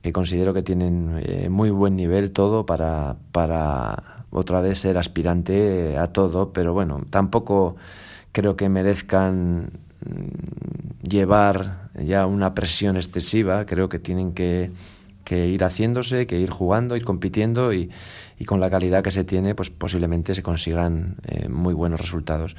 [0.02, 5.98] que considero que tienen eh, muy buen nivel todo para, para otra vez ser aspirante
[5.98, 7.76] a todo, pero bueno, tampoco
[8.32, 9.72] creo que merezcan
[10.06, 14.72] mm, llevar ya una presión excesiva, creo que tienen que
[15.30, 17.92] que ir haciéndose, que ir jugando, ir compitiendo y,
[18.48, 22.56] con la calidad que se tiene, pues posiblemente se consigan eh, muy buenos resultados.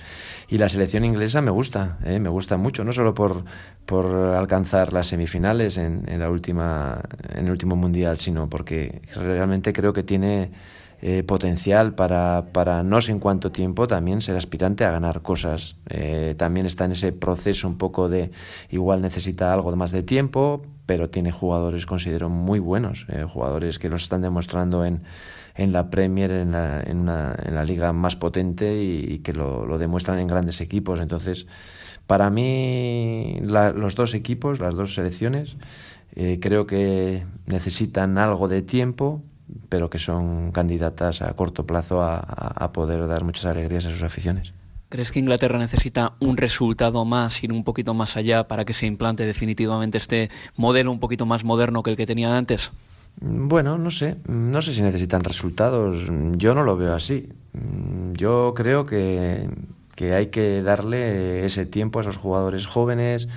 [0.47, 3.45] Y la selección inglesa me gusta, eh, me gusta mucho, no solo por,
[3.87, 7.03] por alcanzar las semifinales en, en, la última,
[7.35, 10.53] en el último mundial, sino porque realmente creo que tiene
[11.03, 15.77] eh, potencial para, para no sé en cuánto tiempo también ser aspirante a ganar cosas.
[15.89, 18.31] Eh, también está en ese proceso un poco de
[18.69, 23.89] igual necesita algo más de tiempo, pero tiene jugadores, considero, muy buenos, eh, jugadores que
[23.89, 25.03] los están demostrando en,
[25.55, 29.65] en la Premier, en la, en, una, en la liga más potente y, que lo,
[29.65, 31.01] lo, demuestran en grandes equipos.
[31.01, 31.47] Entonces,
[32.07, 35.57] para mí, los dos equipos, las dos selecciones,
[36.41, 39.23] creo que necesitan algo de tiempo
[39.69, 44.53] pero que son candidatas a corto plazo a, poder dar muchas alegrías a sus aficiones.
[44.89, 48.87] ¿Crees que Inglaterra necesita un resultado más, ir un poquito más allá para que se
[48.87, 52.73] implante definitivamente este modelo un poquito más moderno que el que tenía antes?
[53.21, 57.29] Bueno, no sé, no sé si necesitan resultados, yo no lo veo así.
[58.15, 59.49] Yo creo que,
[59.95, 63.29] que hay que darle ese tiempo a esos jugadores jóvenes,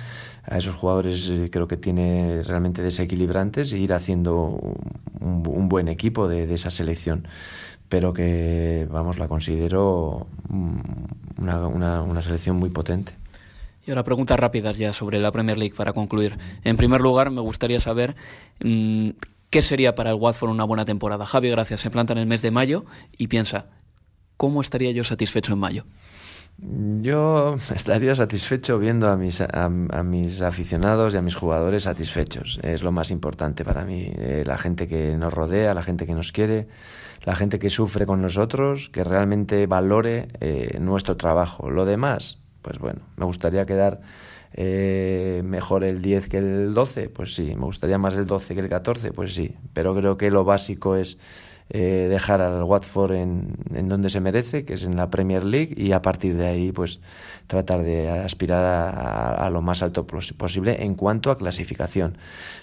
[0.46, 4.60] a esos jugadores eh, creo que tiene realmente desequilibrantes e ir haciendo
[5.20, 7.26] un, buen equipo de, esa selección.
[7.88, 10.26] Pero que, vamos, la considero
[11.38, 13.12] una, una, selección muy potente.
[13.86, 16.38] Y ahora preguntas rápidas ya sobre la Premier League para concluir.
[16.64, 18.16] En primer lugar, me gustaría saber
[18.64, 19.10] mm,
[19.50, 21.26] qué sería para el Watford una buena temporada.
[21.26, 21.80] Javi, gracias.
[21.80, 22.84] Se planta en el mes de mayo
[23.16, 23.66] y piensa,
[24.36, 25.84] ¿cómo estaría yo satisfecho en mayo?
[26.58, 32.60] Yo estaría satisfecho viendo a mis, a, mis aficionados y a mis jugadores satisfechos.
[32.62, 34.12] Es lo más importante para mí.
[34.16, 36.68] Eh, la gente que nos rodea, la gente que nos quiere,
[37.24, 41.70] la gente que sufre con nosotros, que realmente valore eh, nuestro trabajo.
[41.70, 44.00] Lo demás, pues bueno, me gustaría quedar
[44.52, 47.54] eh, mejor el 10 que el 12, pues sí.
[47.56, 49.56] Me gustaría más el 12 que el 14, pues sí.
[49.72, 51.18] Pero creo que lo básico es
[51.70, 55.74] eh, dejar al Watford en, en, donde se merece, que es en la Premier League,
[55.76, 57.00] y a partir de ahí, pues
[57.46, 62.18] tratar de aspirar a, lo más alto posible en cuanto a clasificación.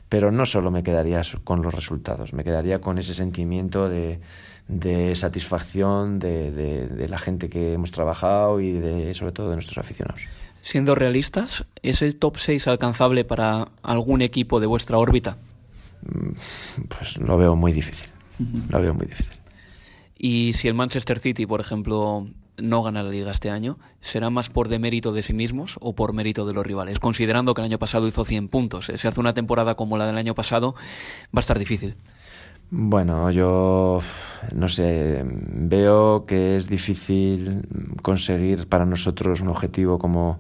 [0.08, 4.20] Pero no solo me quedaría con los resultados, me quedaría con ese sentimiento de,
[4.68, 9.78] de satisfacción de, de, la gente que hemos trabajado y de, sobre todo de nuestros
[9.80, 10.28] aficionados.
[10.62, 15.38] Siendo realistas, ¿es el top 6 alcanzable para algún equipo de vuestra órbita?
[16.04, 16.34] Mm,
[16.88, 18.11] pues lo veo muy difícil.
[18.70, 19.38] Lo veo muy difícil.
[20.18, 22.28] Y si el Manchester City, por ejemplo,
[22.58, 26.14] no gana la liga este año, ¿será más por demérito de sí mismos o por
[26.14, 27.00] mérito de los rivales?
[27.00, 28.92] Considerando que el año pasado hizo 100 puntos.
[28.96, 30.76] Si hace una temporada como la del año pasado,
[31.36, 31.96] va a estar difícil.
[32.70, 34.02] Bueno, yo
[34.56, 37.68] no sé, veo que es difícil
[38.02, 40.40] conseguir para nosotros un objetivo como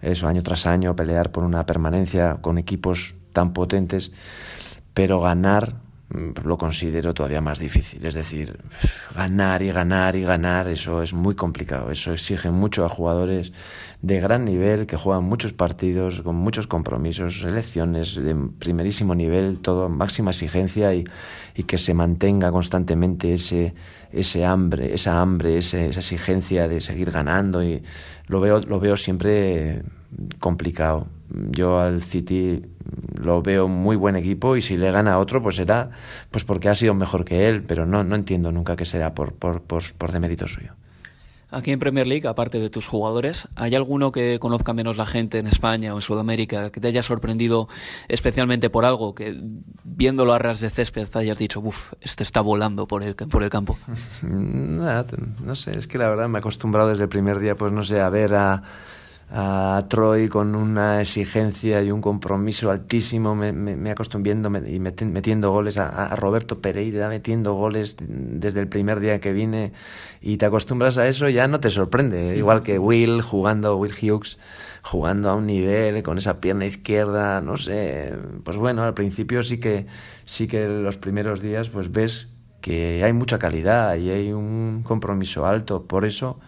[0.00, 4.10] eso, año tras año, pelear por una permanencia con equipos tan potentes,
[4.92, 5.76] pero ganar
[6.10, 8.04] lo considero todavía más difícil.
[8.06, 8.58] Es decir,
[9.14, 11.90] ganar y ganar y ganar, eso es muy complicado.
[11.90, 13.52] Eso exige mucho a jugadores
[14.00, 19.88] de gran nivel que juegan muchos partidos, con muchos compromisos, elecciones de primerísimo nivel, todo
[19.88, 21.04] máxima exigencia y,
[21.54, 23.74] y que se mantenga constantemente ese,
[24.10, 27.62] ese hambre, esa hambre, esa exigencia de seguir ganando.
[27.62, 27.82] Y
[28.28, 29.82] lo veo, lo veo siempre
[30.38, 31.06] complicado.
[31.30, 32.62] Yo al City
[33.14, 35.90] lo veo muy buen equipo y si le gana a otro, pues será
[36.30, 39.34] pues porque ha sido mejor que él, pero no, no entiendo nunca que sea por,
[39.34, 40.72] por, por, por demérito suyo.
[41.50, 45.38] Aquí en Premier League, aparte de tus jugadores, ¿hay alguno que conozca menos la gente
[45.38, 47.68] en España o en Sudamérica que te haya sorprendido
[48.08, 49.40] especialmente por algo que
[49.82, 53.48] viéndolo a ras de césped hayas dicho, uff, este está volando por el, por el
[53.48, 53.78] campo?
[54.22, 55.06] Nada,
[55.42, 57.82] no sé, es que la verdad me he acostumbrado desde el primer día, pues no
[57.82, 58.62] sé, a ver a
[59.30, 65.76] a Troy con una exigencia y un compromiso altísimo, me, me, acostumbrando y metiendo goles
[65.76, 69.72] a, Roberto Pereira, metiendo goles desde el primer día que vine.
[70.22, 72.36] Y te acostumbras a eso, ya no te sorprende.
[72.36, 74.38] Igual que Will jugando, Will Hughes
[74.82, 78.14] jugando a un nivel con esa pierna izquierda, no sé,
[78.44, 79.86] pues bueno, al principio sí que
[80.24, 82.28] sí que los primeros días pues ves
[82.62, 86.38] que hay mucha calidad y hay un compromiso alto, por eso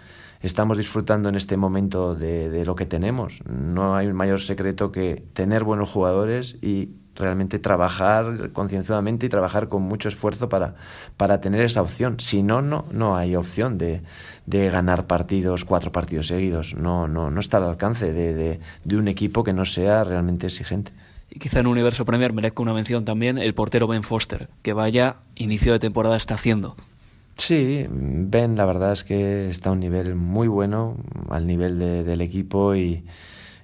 [0.42, 3.42] estamos disfrutando en este momento de, lo que tenemos.
[3.46, 9.68] No hay un mayor secreto que tener buenos jugadores y realmente trabajar concienzudamente y trabajar
[9.68, 10.76] con mucho esfuerzo para,
[11.16, 12.18] para tener esa opción.
[12.18, 14.02] Si no, no, no hay opción de,
[14.46, 16.74] de ganar partidos, cuatro partidos seguidos.
[16.74, 20.92] No, no, no está al alcance de, de, un equipo que no sea realmente exigente.
[21.30, 25.18] Y quizá en Universo Premier merezca una mención también el portero Ben Foster, que vaya
[25.36, 26.76] inicio de temporada está haciendo.
[27.36, 30.96] Sí, Ben la verdad es que está a un nivel muy bueno,
[31.30, 33.04] al nivel del equipo y,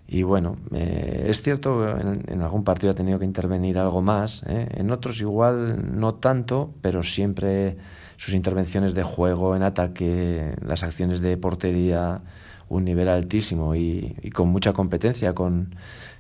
[0.09, 4.44] y bueno, eh, es cierto en, en, algún partido ha tenido que intervenir algo más,
[4.46, 4.68] ¿eh?
[4.74, 7.76] en otros igual no tanto, pero siempre
[8.16, 12.22] sus intervenciones de juego, en ataque, las acciones de portería,
[12.68, 15.74] un nivel altísimo y, y con mucha competencia, con,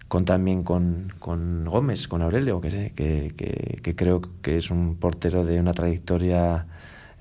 [0.08, 4.96] con también con, con, Gómez, con Aurelio, que, que, que, que creo que es un
[4.96, 6.66] portero de una trayectoria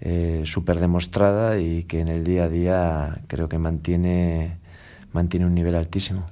[0.01, 4.57] eh, súper demostrada y que en el día a día creo que mantiene,
[5.11, 6.25] mantiene un nivel altísimo.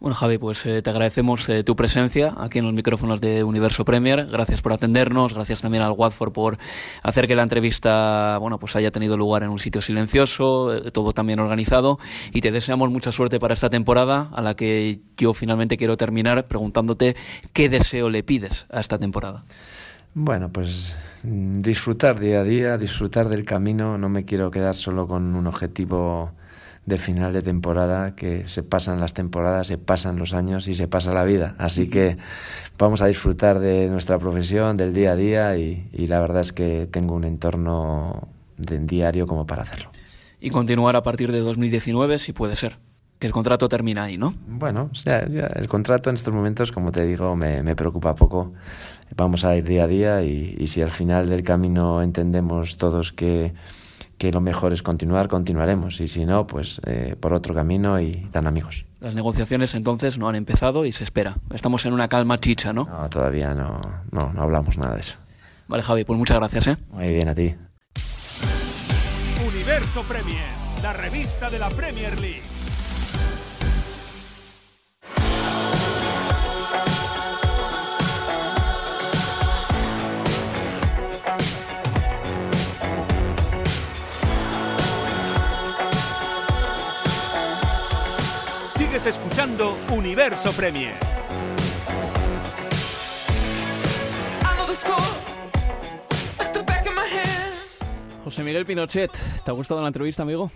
[0.00, 3.84] Bueno, Javi, pues eh, te agradecemos eh, tu presencia aquí en los micrófonos de Universo
[3.84, 4.24] Premier.
[4.32, 6.56] Gracias por atendernos, gracias también al Watford por
[7.02, 11.12] hacer que la entrevista, bueno, pues haya tenido lugar en un sitio silencioso, eh, todo
[11.12, 11.98] también organizado.
[12.32, 16.48] Y te deseamos mucha suerte para esta temporada, a la que yo finalmente quiero terminar
[16.48, 17.14] preguntándote
[17.52, 19.44] qué deseo le pides a esta temporada.
[20.14, 23.96] Bueno, pues mm, disfrutar día a día, disfrutar del camino.
[23.98, 26.32] No me quiero quedar solo con un objetivo
[26.86, 30.88] de final de temporada, que se pasan las temporadas, se pasan los años y se
[30.88, 31.54] pasa la vida.
[31.58, 32.16] Así que
[32.78, 36.88] vamos a disfrutar de nuestra profesión, del día a día y, la verdad es que
[36.90, 39.90] tengo un entorno de diario como para hacerlo.
[40.40, 42.78] Y continuar a partir de 2019 si puede ser.
[43.18, 44.32] Que el contrato termina ahí, ¿no?
[44.48, 48.54] Bueno, o sea, el contrato en estos momentos, como te digo, me, me preocupa poco
[49.16, 53.52] vamos a ir día a día y, si al final del camino entendemos todos que,
[54.18, 58.28] que, lo mejor es continuar, continuaremos y si no, pues eh, por otro camino y
[58.30, 58.86] tan amigos.
[59.00, 61.36] Las negociaciones entonces no han empezado y se espera.
[61.52, 62.84] Estamos en una calma chicha, ¿no?
[62.84, 63.80] No, todavía no,
[64.10, 65.14] no, no hablamos nada de eso.
[65.68, 66.76] Vale, Javi, pues muchas gracias, ¿eh?
[66.90, 67.54] Muy bien, a ti.
[69.46, 72.59] Universo Premier la revista de la Premier League.
[89.00, 90.92] Sigues escuchando Universo Premier.
[98.22, 99.10] José Miguel Pinochet,
[99.44, 100.50] ¿te ha gustado la entrevista, amigo?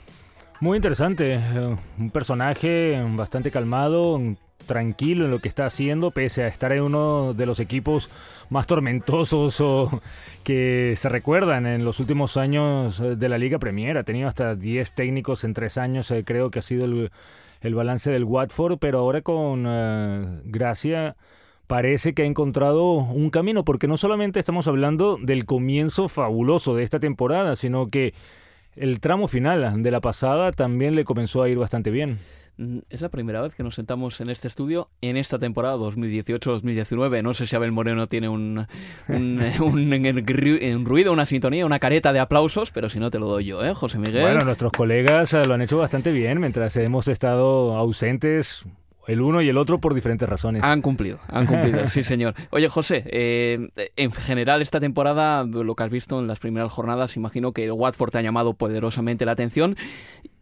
[0.61, 4.21] Muy interesante, eh, un personaje bastante calmado,
[4.67, 8.11] tranquilo en lo que está haciendo, pese a estar en uno de los equipos
[8.51, 10.03] más tormentosos o
[10.43, 13.97] que se recuerdan en los últimos años de la Liga Premier.
[13.97, 17.11] Ha tenido hasta 10 técnicos en tres años, eh, creo que ha sido el,
[17.65, 19.65] el balance del Watford, pero ahora con
[20.45, 21.17] Gracia
[21.67, 26.85] parece que ha encontrado un camino, porque no solamente estamos hablando del comienzo fabuloso de
[26.85, 28.15] esta temporada, sino que
[28.77, 32.19] el tramo final de la pasada también le comenzó a ir bastante bien.
[32.57, 37.23] Mm, es la primera vez que nos sentamos en este estudio en esta temporada 2018-2019.
[37.23, 38.67] No sé si Abel Moreno tiene un,
[39.09, 43.47] un, un, ruido, una sintonía, una careta de aplausos, pero si no te lo doy
[43.47, 44.23] yo, ¿eh, José Miguel?
[44.23, 48.65] Bueno, nuestros colegas eh, lo han hecho bastante bien mientras hemos estado ausentes
[49.07, 50.63] el uno y el otro por diferentes razones.
[50.63, 52.35] Han cumplido, han cumplido, sí señor.
[52.51, 57.17] Oye José, eh, en general esta temporada, lo que has visto en las primeras jornadas,
[57.17, 59.77] imagino que el Watford te ha llamado poderosamente la atención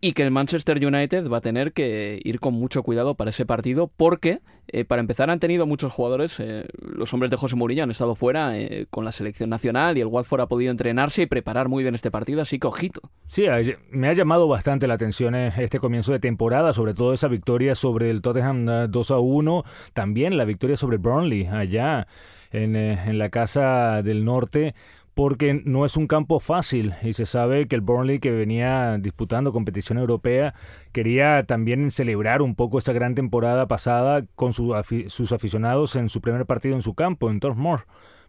[0.04, 3.46] y que el Manchester United va a tener que ir con mucho cuidado para ese
[3.46, 7.84] partido porque, eh, para empezar, han tenido muchos jugadores, eh, los hombres de José Mourinho
[7.84, 11.26] han estado fuera eh, con la selección nacional y el Watford ha podido entrenarse y
[11.26, 13.00] preparar muy bien este partido, así que ojito.
[13.28, 13.46] Sí,
[13.90, 18.10] me ha llamado bastante la atención este comienzo de temporada, sobre todo esa victoria sobre
[18.10, 19.62] el Tottenham 2 a 1,
[19.94, 22.08] también la victoria sobre Burnley allá
[22.50, 24.74] en, en la Casa del Norte
[25.14, 29.52] porque no es un campo fácil y se sabe que el Burnley que venía disputando
[29.52, 30.54] competición europea
[30.92, 36.46] quería también celebrar un poco esa gran temporada pasada con sus aficionados en su primer
[36.46, 37.58] partido en su campo, en Turf.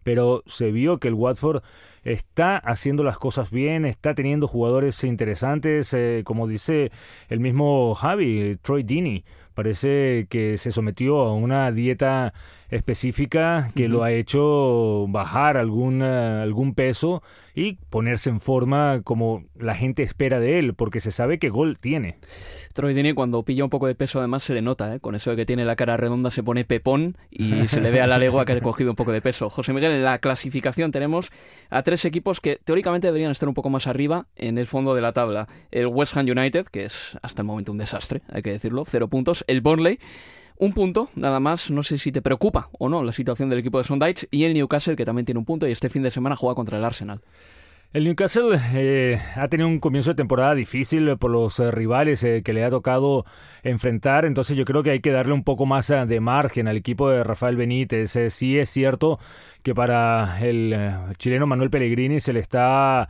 [0.04, 1.64] Pero se vio que el Watford
[2.04, 6.92] está haciendo las cosas bien, está teniendo jugadores interesantes, eh, como dice
[7.30, 9.24] el mismo Javi, Troy Dini.
[9.54, 12.34] Parece que se sometió a una dieta
[12.76, 17.22] específica que lo ha hecho bajar algún, eh, algún peso
[17.56, 21.78] y ponerse en forma como la gente espera de él, porque se sabe que gol
[21.78, 22.18] tiene.
[22.74, 25.00] Troy Dini cuando pilla un poco de peso además se le nota, ¿eh?
[25.00, 28.02] con eso de que tiene la cara redonda se pone pepón y se le ve
[28.02, 29.50] a la legua que ha cogido un poco de peso.
[29.50, 31.30] José Miguel, en la clasificación tenemos
[31.70, 35.02] a tres equipos que teóricamente deberían estar un poco más arriba en el fondo de
[35.02, 35.48] la tabla.
[35.72, 39.08] El West Ham United, que es hasta el momento un desastre, hay que decirlo, cero
[39.08, 39.44] puntos.
[39.48, 40.00] El Burnley,
[40.58, 43.78] un punto, nada más, no sé si te preocupa o no la situación del equipo
[43.78, 46.36] de Sondage y el Newcastle que también tiene un punto y este fin de semana
[46.36, 47.22] juega contra el Arsenal.
[47.94, 52.42] El Newcastle eh, ha tenido un comienzo de temporada difícil por los eh, rivales eh,
[52.44, 53.24] que le ha tocado
[53.62, 57.12] enfrentar, entonces yo creo que hay que darle un poco más de margen al equipo
[57.12, 58.18] de Rafael Benítez.
[58.34, 59.20] sí es cierto
[59.62, 60.76] que para el
[61.20, 63.10] chileno Manuel Pellegrini se le está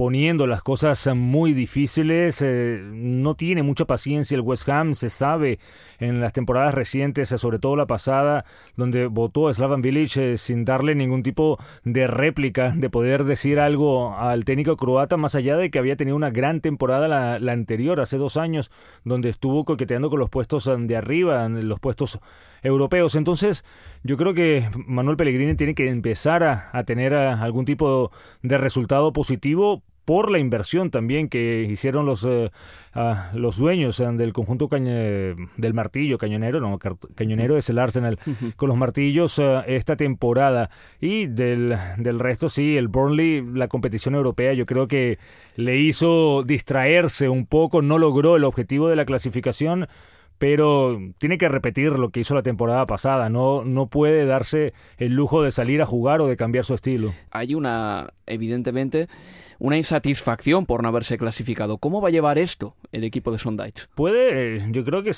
[0.00, 2.40] poniendo las cosas muy difíciles.
[2.40, 5.58] Eh, no tiene mucha paciencia el West Ham, se sabe
[5.98, 8.46] en las temporadas recientes, eh, sobre todo la pasada,
[8.76, 13.60] donde votó a Slavan Village eh, sin darle ningún tipo de réplica, de poder decir
[13.60, 17.52] algo al técnico croata, más allá de que había tenido una gran temporada la, la
[17.52, 18.70] anterior, hace dos años,
[19.04, 22.20] donde estuvo coqueteando con los puestos de arriba, los puestos
[22.62, 23.16] europeos.
[23.16, 23.66] Entonces,
[24.02, 29.82] yo creo que Manuel Pellegrini tiene que empezar a tener algún tipo de resultado positivo
[30.10, 32.50] por la inversión también que hicieron los, eh,
[32.94, 36.80] ah, los dueños eh, del conjunto del martillo cañonero, no,
[37.14, 38.18] cañonero es el Arsenal,
[38.56, 40.68] con los martillos eh, esta temporada.
[41.00, 45.20] Y del, del resto, sí, el Burnley, la competición europea, yo creo que
[45.54, 49.86] le hizo distraerse un poco, no logró el objetivo de la clasificación
[50.38, 55.12] pero tiene que repetir lo que hizo la temporada pasada, no, no puede darse el
[55.12, 57.12] lujo de salir a jugar o de cambiar su estilo.
[57.30, 59.06] Hay una, evidentemente,
[59.60, 61.78] una insatisfacción por no haberse clasificado.
[61.78, 63.86] ¿Cómo va a llevar esto el equipo de Sondage?
[63.94, 65.12] Puede, yo creo que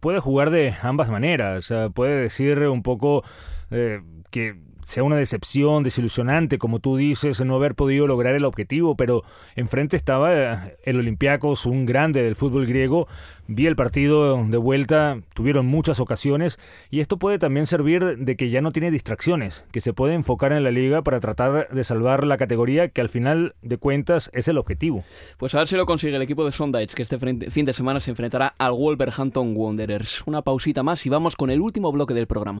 [0.00, 1.72] puede jugar de ambas maneras.
[1.94, 3.22] puede decir un poco
[3.70, 4.00] eh,
[4.30, 4.56] que
[4.86, 9.24] sea una decepción, desilusionante, como tú dices, no haber podido lograr el objetivo, pero
[9.56, 13.08] enfrente estaba eh, el Olympiacos, un grande del fútbol griego.
[13.48, 18.48] Vi el partido de vuelta, tuvieron muchas ocasiones y esto puede también servir de que
[18.48, 22.24] ya no tiene distracciones, que se puede enfocar en la liga para tratar de salvar
[22.24, 25.02] la categoría que al final de cuentas es el objetivo.
[25.36, 27.98] Pues a ver si lo consigue el equipo de Sondage, que este fin de semana
[27.98, 30.22] se enfrentará al Wolverhampton Wanderers.
[30.26, 32.60] Una pausita más y vamos con el último bloque del programa.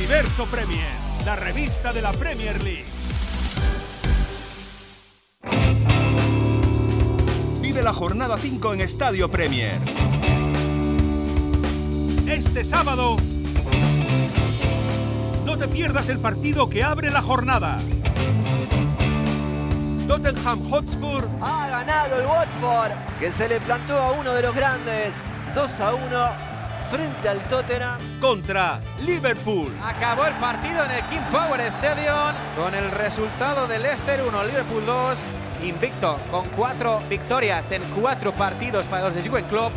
[0.00, 0.88] Universo Premier,
[1.26, 2.86] la revista de la Premier League.
[7.60, 9.78] Vive la jornada 5 en Estadio Premier.
[12.26, 13.18] Este sábado,
[15.44, 17.78] no te pierdas el partido que abre la jornada.
[20.08, 25.12] Tottenham Hotspur Ha ganado el Watford, que se le plantó a uno de los grandes.
[25.54, 26.28] 2 a 1
[26.90, 28.09] frente al Tottenham.
[28.20, 29.72] Contra Liverpool.
[29.82, 34.84] Acabó el partido en el King Power Stadium con el resultado del Leicester 1, Liverpool
[34.86, 35.18] 2.
[35.64, 39.72] Invicto con cuatro victorias en cuatro partidos para los de Jürgen Klopp.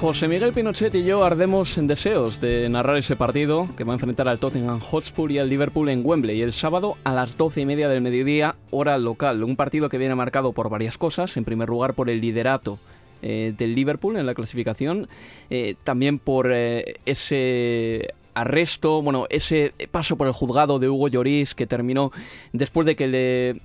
[0.00, 3.94] José Miguel Pinochet y yo ardemos en deseos de narrar ese partido que va a
[3.94, 7.66] enfrentar al Tottenham Hotspur y al Liverpool en Wembley el sábado a las doce y
[7.66, 9.44] media del mediodía, hora local.
[9.44, 11.36] Un partido que viene marcado por varias cosas.
[11.36, 12.80] En primer lugar, por el liderato
[13.22, 15.08] eh, del Liverpool en la clasificación.
[15.50, 21.54] eh, también por eh, ese arresto, bueno, ese paso por el juzgado de Hugo Lloris
[21.54, 22.12] que terminó
[22.52, 23.60] después de que le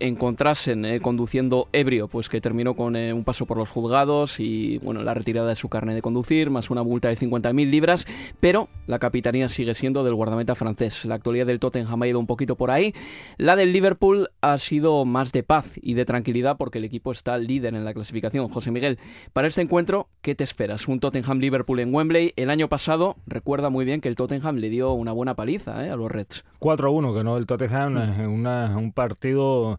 [0.00, 4.78] encontrasen eh, conduciendo ebrio, pues que terminó con eh, un paso por los juzgados y
[4.78, 8.06] bueno, la retirada de su carne de conducir, más una multa de 50.000 libras,
[8.40, 11.04] pero la capitanía sigue siendo del guardameta francés.
[11.04, 12.94] La actualidad del Tottenham ha ido un poquito por ahí.
[13.36, 17.38] La del Liverpool ha sido más de paz y de tranquilidad porque el equipo está
[17.38, 18.48] líder en la clasificación.
[18.48, 18.98] José Miguel,
[19.32, 20.88] para este encuentro, ¿qué te esperas?
[20.88, 22.32] Un Tottenham-Liverpool en Wembley.
[22.36, 25.90] El año pasado, recuerda muy bien que el Tottenham le dio una buena paliza eh,
[25.90, 26.44] a los Reds.
[26.58, 27.96] 4 a 1 que no el Tottenham,
[28.30, 29.78] una- un partido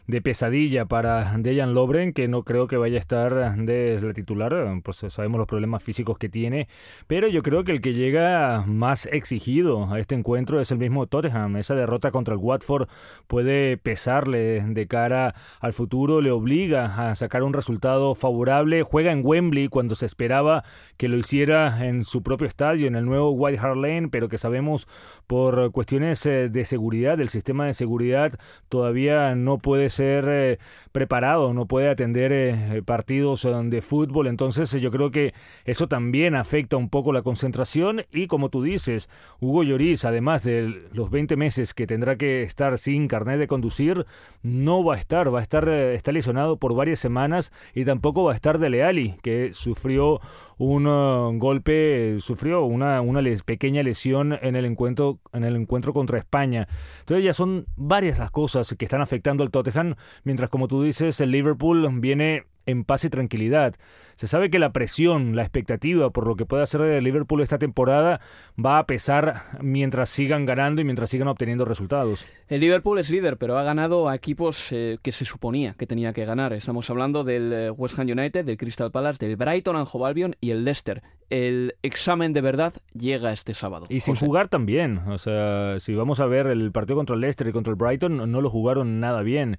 [0.11, 4.53] de pesadilla para Dejan Lobren, que no creo que vaya a estar de la titular,
[4.83, 6.67] pues sabemos los problemas físicos que tiene,
[7.07, 11.07] pero yo creo que el que llega más exigido a este encuentro es el mismo
[11.07, 11.55] Tottenham.
[11.55, 12.89] Esa derrota contra el Watford
[13.27, 19.21] puede pesarle de cara al futuro, le obliga a sacar un resultado favorable, juega en
[19.23, 20.65] Wembley cuando se esperaba
[20.97, 24.37] que lo hiciera en su propio estadio, en el nuevo White Hart Lane, pero que
[24.37, 24.89] sabemos
[25.25, 28.37] por cuestiones eh, de seguridad, del sistema de seguridad
[28.67, 30.57] todavía no puede ser eh,
[30.91, 35.33] preparado, no puede atender eh, partidos eh, de fútbol, entonces yo creo que
[35.65, 40.87] eso también afecta un poco la concentración y como tú dices, Hugo Lloris, además de
[40.91, 44.05] los 20 meses que tendrá que estar sin carnet de conducir,
[44.43, 48.33] no va a estar, va a estar, está lesionado por varias semanas y tampoco va
[48.33, 50.19] a estar Dele Alli, que sufrió
[50.57, 56.67] un golpe, sufrió una, una pequeña lesión en el encuentro en el encuentro contra España.
[56.99, 59.80] Entonces ya son varias las cosas que están afectando al Tottenham,
[60.23, 63.75] mientras como tú dices, el Liverpool viene en paz y tranquilidad.
[64.17, 67.57] Se sabe que la presión, la expectativa por lo que puede hacer el Liverpool esta
[67.57, 68.21] temporada
[68.63, 72.23] va a pesar mientras sigan ganando y mientras sigan obteniendo resultados.
[72.47, 76.13] El Liverpool es líder, pero ha ganado a equipos eh, que se suponía que tenía
[76.13, 76.53] que ganar.
[76.53, 80.35] Estamos hablando del eh, West Ham United, del Crystal Palace, del Brighton and Hove Albion
[80.39, 81.01] y el Leicester.
[81.31, 83.87] El examen de verdad llega este sábado.
[83.89, 84.25] Y sin José.
[84.25, 84.99] jugar también.
[85.07, 88.29] O sea, si vamos a ver el partido contra el Leicester y contra el Brighton,
[88.31, 89.57] no lo jugaron nada bien.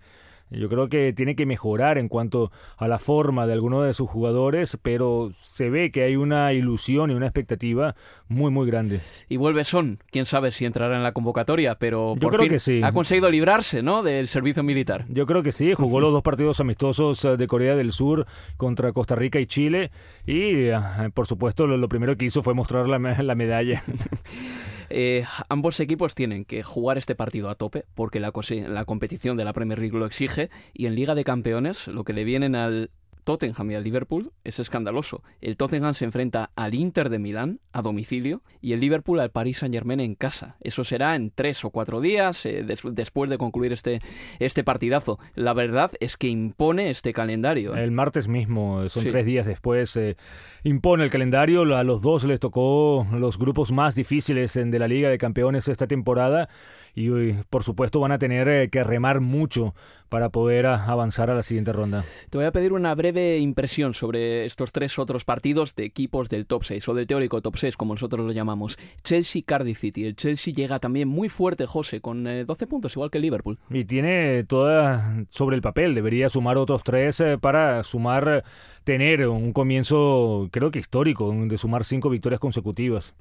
[0.53, 4.09] Yo creo que tiene que mejorar en cuanto a la forma de alguno de sus
[4.09, 7.94] jugadores, pero se ve que hay una ilusión y una expectativa
[8.28, 9.00] muy, muy grande.
[9.28, 9.98] Y vuelve Son.
[10.11, 12.80] Quién sabe si entrará en la convocatoria, pero Yo por creo fin que sí.
[12.82, 14.03] ha conseguido librarse ¿no?
[14.03, 15.07] del servicio militar.
[15.09, 18.26] Yo creo que sí, jugó los dos partidos amistosos eh, de Corea del Sur
[18.57, 19.90] contra Costa Rica y Chile
[20.26, 20.78] y eh,
[21.14, 23.82] por supuesto lo, lo primero que hizo fue mostrar la, la medalla.
[24.95, 28.30] Eh, ambos equipos tienen que jugar este partido a tope porque la,
[28.68, 32.12] la competición de la Premier League lo exige y en Liga de Campeones lo que
[32.12, 32.90] le vienen al
[33.23, 35.23] Tottenham y al Liverpool es escandaloso.
[35.41, 39.59] El Tottenham se enfrenta al Inter de Milán a domicilio y el Liverpool al Paris
[39.59, 40.57] Saint Germain en casa.
[40.61, 44.01] Eso será en tres o cuatro días eh, después de concluir este,
[44.39, 45.18] este partidazo.
[45.35, 47.75] La verdad es que impone este calendario.
[47.75, 50.16] El martes mismo, son tres días después, eh,
[50.64, 51.62] impone el calendario.
[51.77, 55.87] A los dos les tocó los grupos más difíciles de la Liga de Campeones esta
[55.87, 56.49] temporada
[56.95, 59.74] y por supuesto van a tener eh, que remar mucho
[60.09, 62.05] para poder ah, avanzar a la siguiente ronda.
[62.28, 66.47] Te voy a pedir una breve impresión sobre estos tres otros partidos de equipos del
[66.47, 68.76] top 6 o del teórico top 6 como nosotros lo llamamos.
[69.03, 70.05] Chelsea Cardiff City.
[70.05, 73.59] El Chelsea llega también muy fuerte, José, con 12 eh, puntos igual que el Liverpool.
[73.70, 78.45] Y tiene toda sobre el papel, debería sumar otros tres eh, para sumar
[78.84, 83.14] tener un comienzo creo que histórico de sumar cinco victorias consecutivas.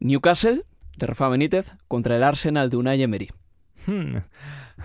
[0.00, 0.64] Newcastle
[0.98, 3.30] de Rafa Benítez contra el Arsenal de Unai Emery.
[3.86, 4.16] Hmm.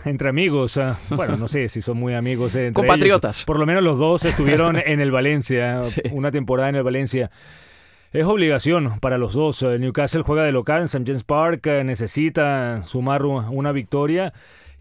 [0.05, 2.55] Entre amigos, ah, bueno, no sé si son muy amigos.
[2.55, 3.45] Entre Compatriotas.
[3.45, 7.31] Por lo menos los dos estuvieron en el Valencia, una temporada en el Valencia.
[8.11, 9.63] Es obligación para los dos.
[9.63, 11.03] Newcastle juega de local en St.
[11.05, 14.33] James Park, eh, necesita sumar una victoria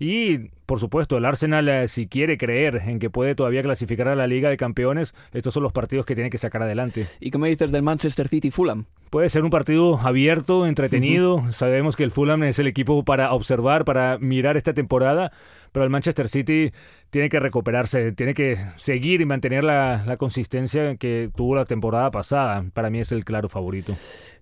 [0.02, 4.16] y por supuesto, el Arsenal, eh, si quiere creer en que puede todavía clasificar a
[4.16, 7.06] la Liga de Campeones, estos son los partidos que tiene que sacar adelante.
[7.20, 8.86] ¿Y qué me dices del Manchester City Fulham?
[9.10, 11.52] Puede ser un partido abierto, entretenido.
[11.52, 15.30] Sabemos que el Fulham es el equipo para observar, para mirar esta temporada,
[15.72, 16.72] pero el Manchester City
[17.10, 22.10] tiene que recuperarse, tiene que seguir y mantener la, la consistencia que tuvo la temporada
[22.10, 22.64] pasada.
[22.72, 23.94] Para mí es el claro favorito.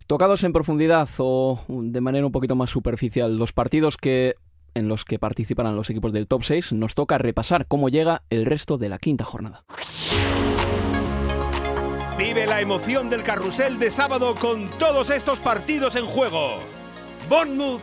[0.07, 4.37] Tocados en profundidad o de manera un poquito más superficial, los partidos que
[4.81, 8.45] en los que participarán los equipos del top 6, nos toca repasar cómo llega el
[8.45, 9.62] resto de la quinta jornada.
[12.18, 16.59] Vive la emoción del carrusel de sábado con todos estos partidos en juego.
[17.28, 17.81] Bournemouth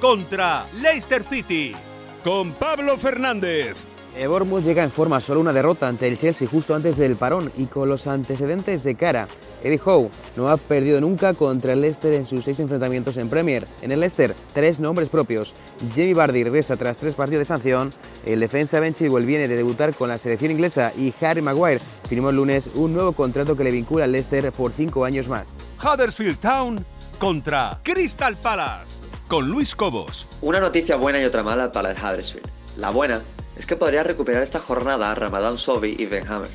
[0.00, 1.74] contra Leicester City
[2.22, 3.89] con Pablo Fernández.
[4.26, 7.66] Bournemouth llega en forma, solo una derrota ante el Chelsea justo antes del parón y
[7.66, 9.26] con los antecedentes de cara.
[9.62, 13.66] Eddie Howe no ha perdido nunca contra el Leicester en sus seis enfrentamientos en Premier.
[13.82, 15.52] En el Leicester, tres nombres propios.
[15.94, 17.92] Jamie Vardy regresa tras tres partidos de sanción.
[18.26, 22.30] El defensa Ben Chilwell viene de debutar con la selección inglesa y Harry Maguire firmó
[22.30, 25.46] el lunes un nuevo contrato que le vincula al Leicester por cinco años más.
[25.82, 26.84] Huddersfield Town
[27.18, 30.28] contra Crystal Palace con Luis Cobos.
[30.42, 32.48] Una noticia buena y otra mala para el Huddersfield.
[32.76, 33.20] La buena
[33.60, 36.48] es que podría recuperar esta jornada a Ramadan Sobi y Ben Hammer.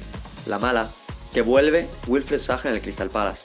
[0.47, 0.89] La mala,
[1.31, 3.43] que vuelve Wilfred Saga en el Crystal Palace.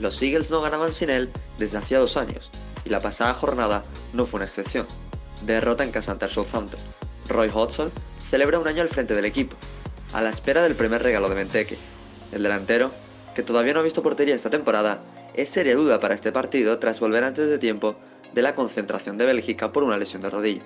[0.00, 2.50] Los Eagles no ganaban sin él desde hacía dos años,
[2.84, 4.88] y la pasada jornada no fue una excepción.
[5.42, 6.80] Derrota en casa ante el Southampton.
[7.28, 7.92] Roy Hodgson
[8.28, 9.54] celebra un año al frente del equipo,
[10.12, 11.78] a la espera del primer regalo de Menteque.
[12.32, 12.90] El delantero,
[13.36, 14.98] que todavía no ha visto portería esta temporada,
[15.34, 17.94] es seria duda para este partido tras volver antes de tiempo
[18.34, 20.62] de la concentración de Bélgica por una lesión de rodilla.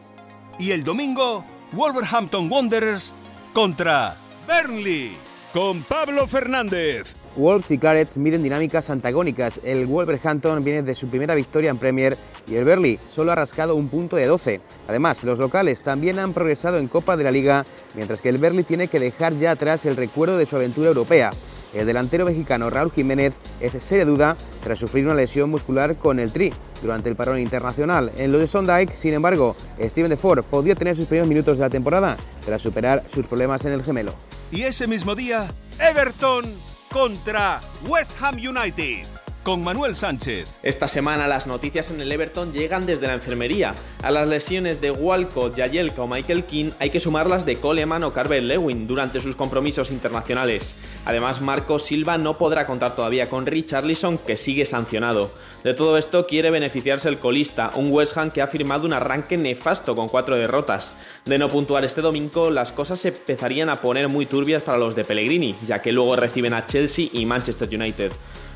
[0.59, 3.13] Y el domingo, Wolverhampton Wanderers
[3.53, 4.17] contra
[4.47, 5.17] Burnley
[5.53, 7.15] con Pablo Fernández.
[7.37, 9.61] Wolves y Clarets miden dinámicas antagónicas.
[9.63, 12.19] El Wolverhampton viene de su primera victoria en Premier
[12.49, 14.61] y el Burnley solo ha rascado un punto de 12.
[14.89, 17.65] Además, los locales también han progresado en Copa de la Liga,
[17.95, 21.31] mientras que el Burnley tiene que dejar ya atrás el recuerdo de su aventura europea.
[21.75, 26.33] El delantero mexicano Raúl Jiménez es seria duda tras sufrir una lesión muscular con el
[26.33, 26.53] Tri
[26.83, 28.11] durante el parón internacional.
[28.17, 31.71] En lo de Sondike, sin embargo, Steven Ford podía tener sus primeros minutos de la
[31.71, 34.15] temporada tras superar sus problemas en el gemelo.
[34.51, 35.49] Y ese mismo día,
[35.79, 36.45] Everton
[36.91, 40.49] contra West Ham United con Manuel Sánchez.
[40.63, 43.75] Esta semana las noticias en el Everton llegan desde la enfermería.
[44.03, 48.13] A las lesiones de Walcott, Yayelka o Michael King hay que sumarlas de Coleman o
[48.13, 50.75] Carver Lewin durante sus compromisos internacionales.
[51.07, 55.33] Además, Marco Silva no podrá contar todavía con Richarlison, que sigue sancionado.
[55.63, 59.37] De todo esto quiere beneficiarse el colista, un West Ham que ha firmado un arranque
[59.37, 60.95] nefasto con cuatro derrotas.
[61.27, 64.97] De no puntuar este domingo, las cosas se empezarían a poner muy turbias para los
[64.97, 68.11] de Pellegrini, ya que luego reciben a Chelsea y Manchester United.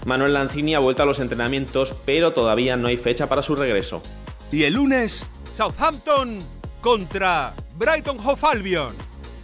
[0.06, 4.00] Manuel Lanzini ha vuelto a los entrenamientos, pero todavía no hay fecha para su regreso.
[4.50, 6.38] Y el lunes, Southampton
[6.80, 8.94] contra Brighton Hove Albion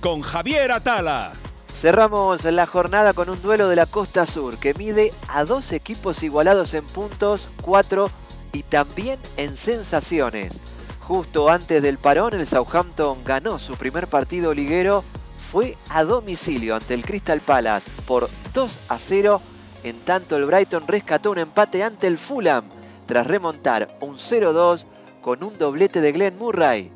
[0.01, 1.33] con Javier Atala.
[1.75, 6.23] Cerramos la jornada con un duelo de la costa sur que mide a dos equipos
[6.23, 8.11] igualados en puntos, cuatro
[8.53, 10.61] y también en sensaciones.
[11.01, 15.05] Justo antes del parón, el Southampton ganó su primer partido liguero,
[15.51, 19.41] fue a domicilio ante el Crystal Palace por 2 a 0
[19.83, 22.65] en tanto, el Brighton rescató un empate ante el Fulham
[23.07, 24.85] tras remontar un 0-2
[25.23, 26.93] con un doblete de Glenn Murray.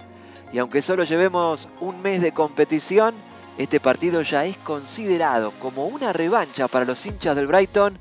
[0.53, 3.15] Y aunque solo llevemos un mes de competición,
[3.59, 7.99] este partido ya es considerado como una revancha para los hinchas del Brighton,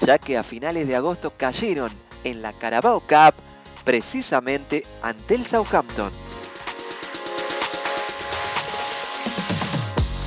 [0.00, 1.90] ya que a finales de agosto cayeron
[2.24, 3.34] en la Carabao Cup
[3.84, 6.12] precisamente ante el Southampton.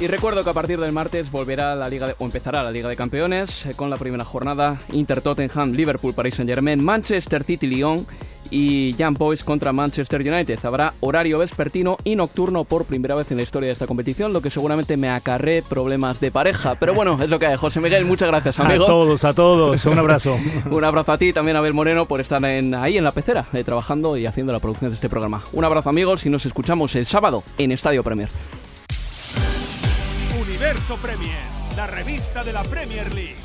[0.02, 2.90] Y recuerdo que a partir del martes volverá la Liga de, o empezará la Liga
[2.90, 8.06] de Campeones eh, con la primera jornada Inter Tottenham, Liverpool, Paris Saint-Germain, Manchester City, Lyon
[8.56, 10.58] y Young Boys contra Manchester United.
[10.64, 14.42] Habrá horario vespertino y nocturno por primera vez en la historia de esta competición, lo
[14.42, 16.76] que seguramente me acarré problemas de pareja.
[16.76, 17.58] Pero bueno, es lo que hay.
[17.58, 18.86] José Miguel, muchas gracias, amigo.
[18.86, 19.86] A todos, a todos.
[19.86, 20.38] Un abrazo.
[20.72, 23.46] Un abrazo a ti, también a Abel Moreno, por estar en, ahí en la pecera,
[23.52, 25.44] eh, trabajando y haciendo la producción de este programa.
[25.52, 28.30] Un abrazo, amigos, y nos escuchamos el sábado en Estadio Premier.
[30.42, 31.44] Universo Premier,
[31.76, 33.45] la revista de la Premier League.